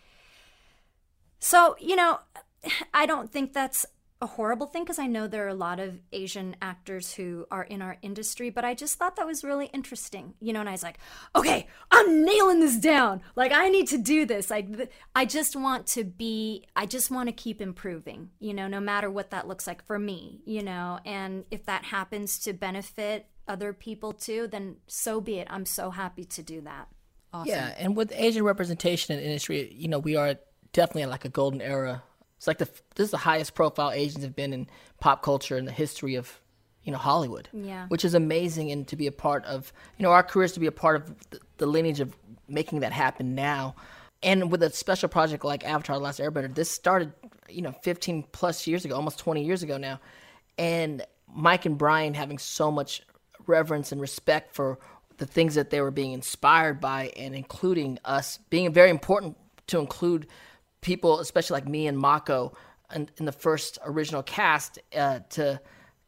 [1.38, 2.20] so, you know,
[2.94, 3.86] I don't think that's
[4.22, 7.64] a horrible thing because I know there are a lot of Asian actors who are
[7.64, 10.60] in our industry, but I just thought that was really interesting, you know.
[10.60, 10.98] And I was like,
[11.34, 13.20] okay, I'm nailing this down.
[13.34, 14.48] Like, I need to do this.
[14.48, 14.68] Like,
[15.14, 19.10] I just want to be, I just want to keep improving, you know, no matter
[19.10, 20.98] what that looks like for me, you know.
[21.04, 25.46] And if that happens to benefit other people too, then so be it.
[25.50, 26.88] I'm so happy to do that.
[27.34, 27.50] Awesome.
[27.50, 30.36] Yeah, and with Asian representation in the industry, you know, we are
[30.72, 32.02] definitely like a golden era
[32.36, 34.68] it's like the this is the highest profile Asians have been in
[35.00, 36.40] pop culture in the history of
[36.84, 37.48] you know Hollywood.
[37.52, 37.86] Yeah.
[37.88, 40.66] Which is amazing and to be a part of you know our careers to be
[40.66, 42.16] a part of the, the lineage of
[42.48, 43.74] making that happen now.
[44.22, 47.12] And with a special project like Avatar: The Last Airbender, this started
[47.48, 49.98] you know 15 plus years ago, almost 20 years ago now,
[50.58, 53.02] and Mike and Bryan having so much
[53.46, 54.78] reverence and respect for
[55.18, 59.36] the things that they were being inspired by, and including us being very important
[59.68, 60.26] to include
[60.86, 62.56] people, especially like me and Mako,
[62.94, 65.60] in, in the first original cast, uh, to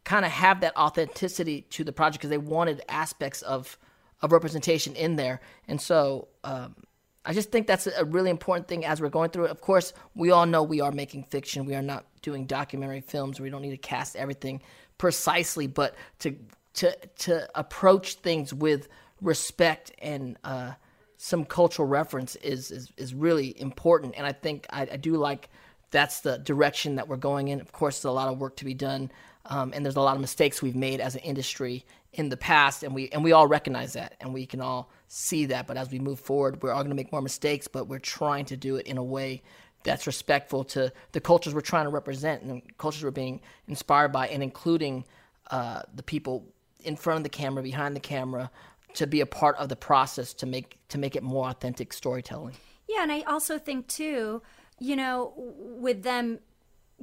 [0.05, 3.77] kind of have that authenticity to the project because they wanted aspects of
[4.21, 6.29] of representation in there, and so.
[6.45, 6.77] Um,
[7.25, 9.51] I just think that's a really important thing as we're going through it.
[9.51, 11.67] Of course, we all know we are making fiction.
[11.67, 13.39] We are not doing documentary films.
[13.39, 14.63] We don't need to cast everything
[14.97, 16.37] precisely, but to
[16.75, 18.89] to to approach things with
[19.21, 20.73] respect and uh,
[21.19, 24.15] some cultural reference is, is, is really important.
[24.17, 25.51] And I think I, I, do like
[25.91, 27.61] that's the direction that we're going in.
[27.61, 29.11] Of course, there's a lot of work to be done,
[29.47, 32.85] um, and there's a lot of mistakes we've made as an industry in the past,
[32.85, 35.67] and we and we all recognize that, and we can all see that.
[35.67, 38.45] But as we move forward, we're all going to make more mistakes, but we're trying
[38.47, 39.43] to do it in a way
[39.83, 44.13] that's respectful to the cultures we're trying to represent and the cultures we're being inspired
[44.13, 45.05] by, and including
[45.51, 46.47] uh, the people
[46.85, 48.51] in front of the camera, behind the camera,
[48.95, 52.55] to be a part of the process to make to make it more authentic storytelling.
[52.89, 54.43] Yeah, and I also think too,
[54.79, 56.41] you know, with them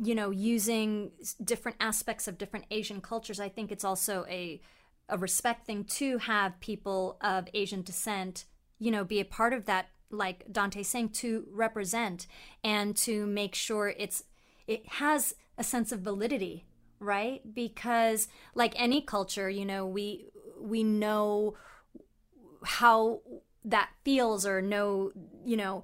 [0.01, 1.11] you know using
[1.43, 4.61] different aspects of different Asian cultures, I think it's also a
[5.09, 8.45] a respect thing to have people of Asian descent,
[8.79, 12.27] you know, be a part of that like Dante saying to represent
[12.63, 14.23] and to make sure it's
[14.67, 16.65] it has a sense of validity,
[16.99, 17.41] right?
[17.53, 20.27] Because like any culture, you know, we
[20.59, 21.55] we know
[22.65, 23.21] how
[23.63, 25.11] that feels or know
[25.45, 25.83] you know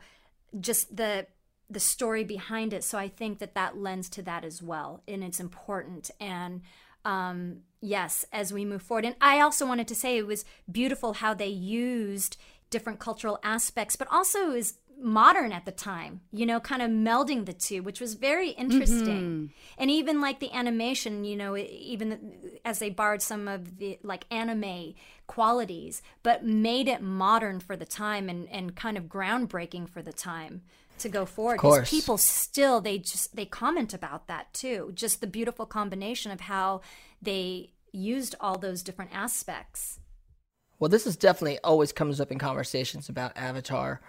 [0.60, 1.28] just the
[1.70, 2.84] the story behind it.
[2.84, 6.12] So i think that that lends to that as well and it's important.
[6.20, 6.62] And
[7.04, 11.13] um yes as we move forward and i also wanted to say it was beautiful
[11.13, 12.38] how they used
[12.70, 17.46] different cultural aspects but also is modern at the time, you know, kind of melding
[17.46, 19.06] the two, which was very interesting.
[19.06, 19.46] Mm-hmm.
[19.78, 24.26] And even like the animation, you know, even as they borrowed some of the like
[24.32, 24.94] anime
[25.28, 30.14] qualities, but made it modern for the time and, and kind of groundbreaking for the
[30.14, 30.62] time
[31.00, 31.58] to go forward.
[31.58, 34.92] Because people still they just they comment about that too.
[34.94, 36.82] Just the beautiful combination of how
[37.22, 40.00] they used all those different aspects.
[40.80, 44.02] Well, this is definitely always comes up in conversations about Avatar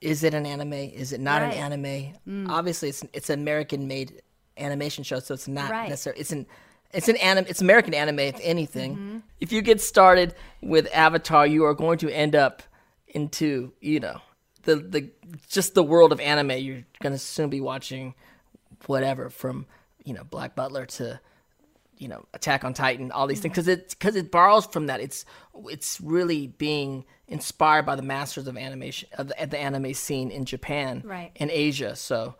[0.00, 0.72] is it an anime?
[0.72, 1.54] Is it not right.
[1.54, 2.14] an anime?
[2.28, 2.48] Mm.
[2.48, 4.22] Obviously, it's it's an American made
[4.56, 5.88] animation show, so it's not right.
[5.88, 6.46] necessarily it's an
[6.92, 7.46] it's an anime.
[7.48, 8.94] It's American anime, if anything.
[8.94, 9.18] Mm-hmm.
[9.40, 12.62] If you get started with Avatar, you are going to end up
[13.08, 14.20] into you know
[14.62, 15.10] the the
[15.48, 16.50] just the world of anime.
[16.58, 18.14] You're going to soon be watching
[18.86, 19.66] whatever from
[20.04, 21.20] you know Black Butler to
[21.98, 25.00] you know Attack on Titan, all these things because it because it borrows from that.
[25.00, 25.24] It's
[25.66, 30.44] it's really being inspired by the masters of animation of the, the anime scene in
[30.44, 31.32] Japan right.
[31.36, 31.96] and Asia.
[31.96, 32.36] So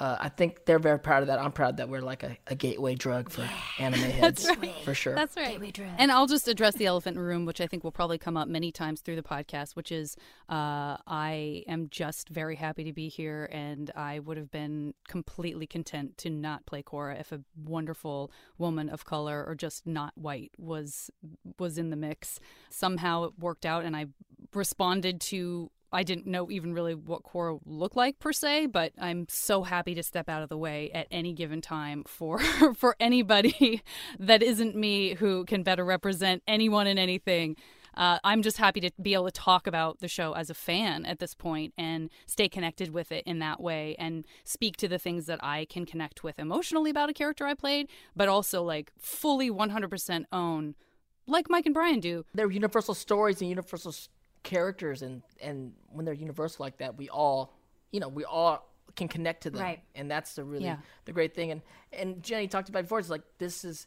[0.00, 1.38] uh, I think they're very proud of that.
[1.38, 3.50] I'm proud that we're like a, a gateway drug for yeah.
[3.78, 4.74] anime heads, right.
[4.82, 5.14] for sure.
[5.14, 5.52] That's right.
[5.52, 5.90] Gateway drug.
[5.98, 8.34] And I'll just address the elephant in the room, which I think will probably come
[8.34, 10.16] up many times through the podcast, which is
[10.48, 15.66] uh, I am just very happy to be here, and I would have been completely
[15.66, 20.52] content to not play Korra if a wonderful woman of color or just not white
[20.56, 21.10] was
[21.58, 22.40] was in the mix.
[22.70, 24.06] Somehow it worked out, and I
[24.54, 29.26] responded to I didn't know even really what Korra looked like per se, but I'm
[29.28, 32.38] so happy to step out of the way at any given time for
[32.76, 33.82] for anybody
[34.18, 37.56] that isn't me who can better represent anyone and anything.
[37.92, 41.04] Uh, I'm just happy to be able to talk about the show as a fan
[41.04, 44.98] at this point and stay connected with it in that way and speak to the
[44.98, 48.92] things that I can connect with emotionally about a character I played, but also like
[48.96, 50.76] fully 100% own,
[51.26, 52.24] like Mike and Bryan do.
[52.32, 53.92] They're universal stories and universal
[54.42, 57.52] characters and and when they're universal like that we all
[57.92, 58.66] you know we all
[58.96, 59.80] can connect to them right.
[59.94, 60.76] and that's the really yeah.
[61.04, 61.62] the great thing and
[61.92, 63.86] and Jennie talked about before it's like this is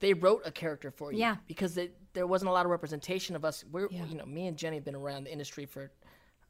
[0.00, 3.36] they wrote a character for you yeah because it, there wasn't a lot of representation
[3.36, 4.04] of us we're yeah.
[4.06, 5.90] you know me and Jennie have been around the industry for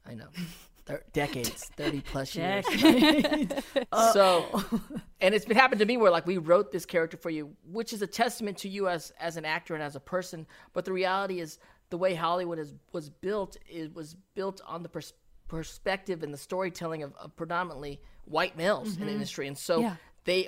[0.05, 0.27] i know
[0.85, 2.65] Thir- decades, thirty plus years.
[4.13, 4.63] so,
[5.19, 7.93] and it's been happened to me where like we wrote this character for you, which
[7.93, 10.47] is a testament to you as as an actor and as a person.
[10.73, 11.59] But the reality is,
[11.91, 15.13] the way Hollywood is was built, it was built on the pers-
[15.47, 18.93] perspective and the storytelling of, of predominantly white males mm-hmm.
[18.93, 19.13] in the mm-hmm.
[19.15, 19.95] industry, and so yeah.
[20.23, 20.47] they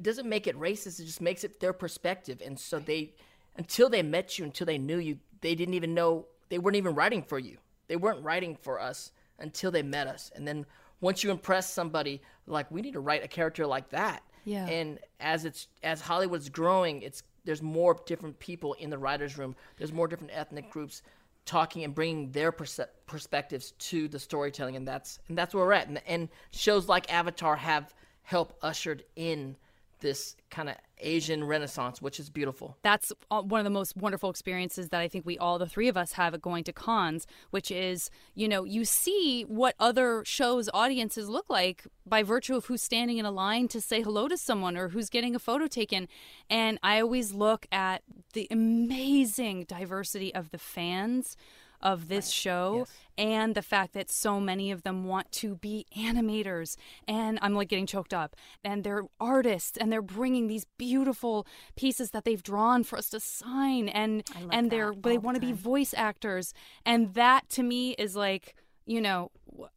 [0.00, 1.00] doesn't make it racist.
[1.00, 3.14] It just makes it their perspective, and so they
[3.56, 6.94] until they met you, until they knew you, they didn't even know they weren't even
[6.94, 7.56] writing for you.
[7.88, 10.30] They weren't writing for us until they met us.
[10.34, 10.66] And then
[11.00, 14.22] once you impress somebody, like we need to write a character like that.
[14.44, 14.66] Yeah.
[14.66, 19.56] And as it's as Hollywood's growing, it's there's more different people in the writers' room.
[19.78, 21.02] There's more different ethnic groups
[21.46, 25.88] talking and bringing their perspectives to the storytelling, and that's and that's where we're at.
[25.88, 29.56] And, and shows like Avatar have helped ushered in
[30.00, 32.76] this kind of Asian renaissance, which is beautiful.
[32.82, 35.88] That's uh, one of the most wonderful experiences that I think we all, the three
[35.88, 40.68] of us, have going to cons, which is, you know, you see what other shows'
[40.72, 44.36] audiences look like by virtue of who's standing in a line to say hello to
[44.36, 46.08] someone or who's getting a photo taken.
[46.48, 51.36] And I always look at the amazing diversity of the fans
[51.80, 52.32] of this right.
[52.32, 52.92] show yes.
[53.18, 57.68] and the fact that so many of them want to be animators and I'm like
[57.68, 61.46] getting choked up and they're artists and they're bringing these beautiful
[61.76, 65.52] pieces that they've drawn for us to sign and and they're they want to be
[65.52, 66.52] voice actors
[66.84, 68.54] and that to me is like
[68.86, 69.30] you know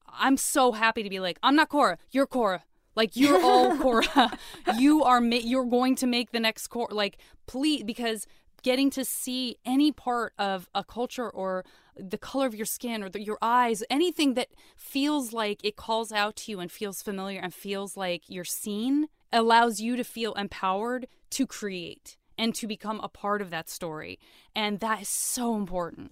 [0.08, 2.62] I'm so happy to be like I'm not Korra you're Korra
[3.00, 4.38] like you're all Korra.
[4.78, 6.92] you are ma- you're going to make the next Korra.
[6.92, 8.28] Like please, because
[8.62, 13.10] getting to see any part of a culture or the color of your skin or
[13.10, 17.40] the, your eyes, anything that feels like it calls out to you and feels familiar
[17.42, 23.00] and feels like you're seen, allows you to feel empowered to create and to become
[23.02, 24.18] a part of that story.
[24.56, 26.12] And that is so important.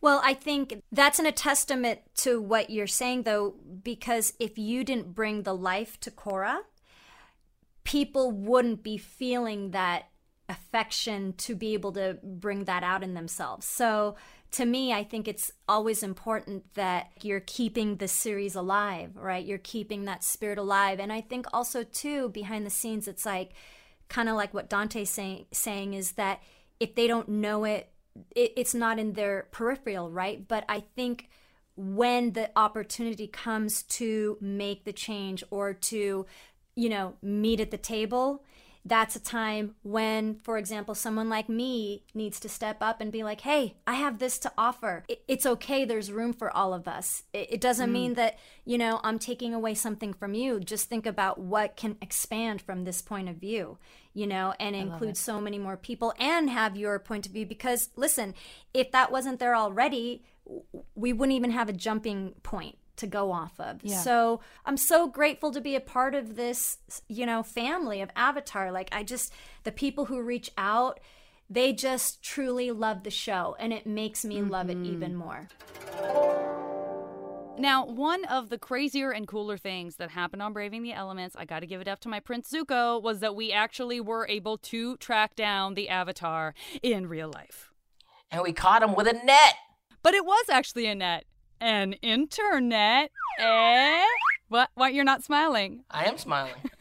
[0.00, 3.54] Well, I think that's an a testament to what you're saying, though,
[3.84, 6.60] because if you didn't bring the life to Korra,
[7.84, 10.06] people wouldn't be feeling that
[10.52, 13.66] affection to be able to bring that out in themselves.
[13.66, 14.16] So
[14.52, 19.44] to me, I think it's always important that you're keeping the series alive, right?
[19.44, 21.00] You're keeping that spirit alive.
[21.00, 23.52] And I think also, too, behind the scenes, it's like
[24.08, 26.42] kind of like what Dante's saying, saying is that
[26.78, 27.90] if they don't know it,
[28.36, 30.46] it, it's not in their peripheral, right?
[30.46, 31.30] But I think
[31.74, 36.26] when the opportunity comes to make the change or to,
[36.74, 38.44] you know, meet at the table,
[38.84, 43.22] that's a time when, for example, someone like me needs to step up and be
[43.22, 45.04] like, hey, I have this to offer.
[45.28, 45.84] It's okay.
[45.84, 47.22] There's room for all of us.
[47.32, 47.92] It doesn't mm.
[47.92, 50.58] mean that, you know, I'm taking away something from you.
[50.58, 53.78] Just think about what can expand from this point of view,
[54.14, 57.46] you know, and include so many more people and have your point of view.
[57.46, 58.34] Because listen,
[58.74, 60.24] if that wasn't there already,
[60.96, 63.80] we wouldn't even have a jumping point to go off of.
[63.82, 63.98] Yeah.
[63.98, 66.78] So I'm so grateful to be a part of this,
[67.08, 68.70] you know, family of Avatar.
[68.70, 69.32] Like I just
[69.64, 71.00] the people who reach out,
[71.48, 74.50] they just truly love the show and it makes me mm-hmm.
[74.50, 74.94] love it mm-hmm.
[74.94, 75.48] even more.
[77.58, 81.44] Now, one of the crazier and cooler things that happened on Braving the Elements, I
[81.44, 84.56] got to give it up to my Prince Zuko, was that we actually were able
[84.58, 87.70] to track down the Avatar in real life.
[88.30, 89.54] And we caught him with a net.
[90.02, 91.26] But it was actually a net
[91.62, 93.10] an internet.
[93.38, 94.04] Eh?
[94.48, 94.68] What?
[94.74, 94.92] What?
[94.92, 95.84] You're not smiling.
[95.90, 96.54] I am smiling.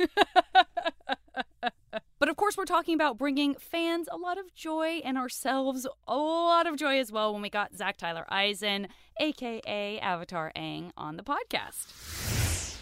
[2.19, 6.17] but of course, we're talking about bringing fans a lot of joy and ourselves a
[6.17, 8.87] lot of joy as well when we got Zach Tyler Eisen,
[9.19, 12.79] aka Avatar Aang, on the podcast.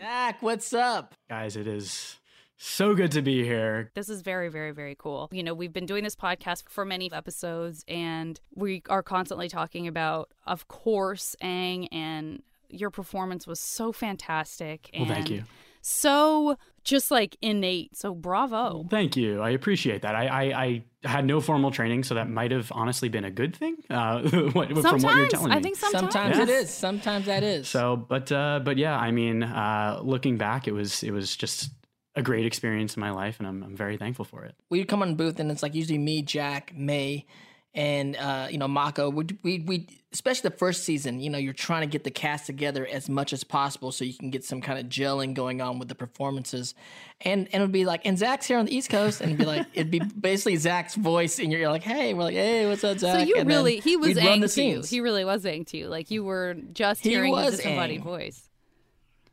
[0.00, 1.14] Zach, what's up?
[1.30, 2.17] Guys, it is
[2.58, 3.90] so good to be here.
[3.94, 5.28] This is very, very, very cool.
[5.32, 9.86] You know, we've been doing this podcast for many episodes, and we are constantly talking
[9.86, 14.90] about, of course, Aang, and your performance was so fantastic.
[14.92, 15.44] And well, thank you.
[15.80, 17.96] So just like innate.
[17.96, 18.86] So bravo.
[18.90, 19.40] Thank you.
[19.40, 20.14] I appreciate that.
[20.14, 23.54] I, I, I had no formal training, so that might have honestly been a good
[23.54, 23.76] thing.
[23.88, 26.70] Uh, what, from what you're telling me, I think sometimes, sometimes it is.
[26.70, 27.68] Sometimes that is.
[27.68, 31.70] So, but uh, but yeah, I mean, uh, looking back, it was it was just
[32.18, 34.54] a great experience in my life, and I'm, I'm very thankful for it.
[34.70, 37.26] We would come on booth, and it's like usually me, Jack, Mae,
[37.74, 39.10] and uh, you know Mako.
[39.10, 41.20] We, we we especially the first season.
[41.20, 44.14] You know, you're trying to get the cast together as much as possible so you
[44.14, 46.74] can get some kind of gelling going on with the performances.
[47.20, 49.46] And and it'd be like, and Zach's here on the East Coast, and it'd be
[49.46, 52.98] like, it'd be basically Zach's voice, and you're like, hey, we're like, hey, what's up,
[52.98, 53.20] Zach?
[53.20, 54.82] So you and really, he was Aang to you.
[54.82, 55.86] He really was Aang to you.
[55.86, 58.47] Like you were just he hearing his disembodied voice.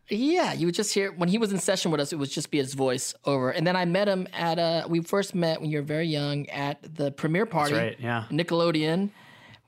[0.09, 2.13] Yeah, you would just hear when he was in session with us.
[2.13, 3.49] It would just be his voice over.
[3.49, 4.85] And then I met him at a.
[4.87, 7.73] We first met when you were very young at the premiere party.
[7.73, 7.99] That's right.
[7.99, 8.25] Yeah.
[8.29, 9.09] Nickelodeon,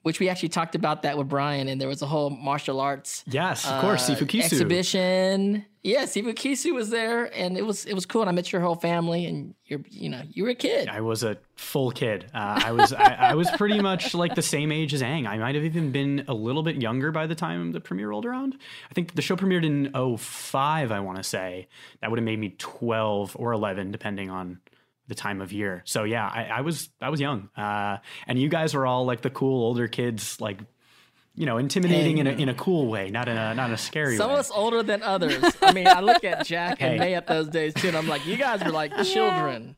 [0.08, 3.26] which we actually talked about that with Bryan, and there was a whole martial arts.
[3.28, 5.66] Yes, of uh, course, Sifu Kisu exhibition.
[5.84, 8.22] Yeah, Sifu Kisu was there, and it was it was cool.
[8.22, 10.88] And I met your whole family, and you're you know you were a kid.
[10.88, 12.32] I was a full kid.
[12.34, 15.28] Uh, I was I, I, was pretty much like the same age as Aang.
[15.28, 18.26] I might have even been a little bit younger by the time the premiere rolled
[18.26, 18.58] around.
[18.90, 21.68] I think the show premiered in 05, I want to say.
[22.00, 24.62] That would have made me 12 or 11, depending on
[25.08, 25.82] the time of year.
[25.86, 27.98] So yeah, I, I was I was young, uh,
[28.28, 30.60] and you guys were all like the cool older kids, like
[31.36, 33.74] you know, intimidating hey, in a in a cool way, not in a not in
[33.74, 34.32] a scary Some way.
[34.32, 35.44] Some of us older than others.
[35.62, 37.14] I mean, I look at Jack and hey.
[37.14, 39.76] at those days too, and I'm like, you guys were like children.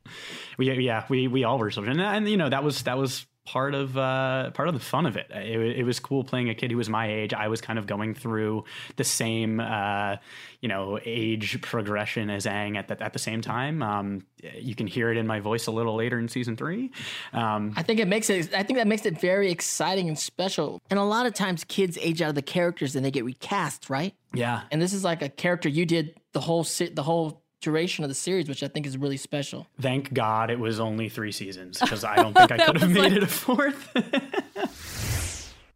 [0.57, 3.25] We yeah, we we all were children, and, and you know that was that was
[3.51, 5.25] part of uh, part of the fun of it.
[5.31, 5.79] it.
[5.79, 5.83] it.
[5.83, 7.33] was cool playing a kid who was my age.
[7.33, 10.17] I was kind of going through the same, uh,
[10.61, 13.81] you know, age progression as Aang at the, at the same time.
[13.81, 14.25] Um,
[14.55, 16.91] you can hear it in my voice a little later in season three.
[17.33, 18.53] Um, I think it makes it.
[18.53, 20.79] I think that makes it very exciting and special.
[20.91, 23.89] And a lot of times, kids age out of the characters and they get recast,
[23.89, 24.13] right?
[24.31, 24.61] Yeah.
[24.69, 28.15] And this is like a character you did the whole the whole duration of the
[28.15, 29.67] series, which I think is really special.
[29.79, 32.99] Thank God it was only three seasons because I don't think I could have made
[32.99, 33.11] like...
[33.13, 33.89] it a fourth.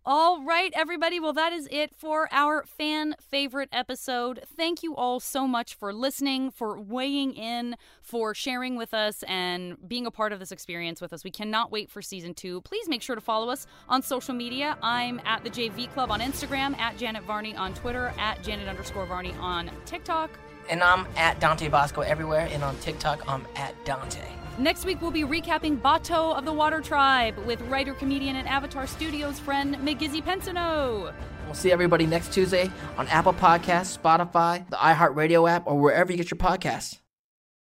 [0.05, 1.21] All right, everybody.
[1.21, 4.41] Well, that is it for our fan favorite episode.
[4.45, 9.77] Thank you all so much for listening, for weighing in, for sharing with us, and
[9.87, 11.23] being a part of this experience with us.
[11.23, 12.59] We cannot wait for season two.
[12.63, 14.77] Please make sure to follow us on social media.
[14.83, 19.05] I'm at the JV Club on Instagram, at Janet Varney on Twitter, at Janet underscore
[19.05, 20.31] Varney on TikTok.
[20.69, 24.25] And I'm at Dante Basco everywhere, and on TikTok, I'm at Dante.
[24.57, 28.85] Next week, we'll be recapping Bato of the Water Tribe with writer, comedian, and Avatar
[28.85, 31.13] Studios friend McGizzy Pensano.
[31.45, 36.17] We'll see everybody next Tuesday on Apple Podcasts, Spotify, the iHeartRadio app, or wherever you
[36.17, 36.99] get your podcasts.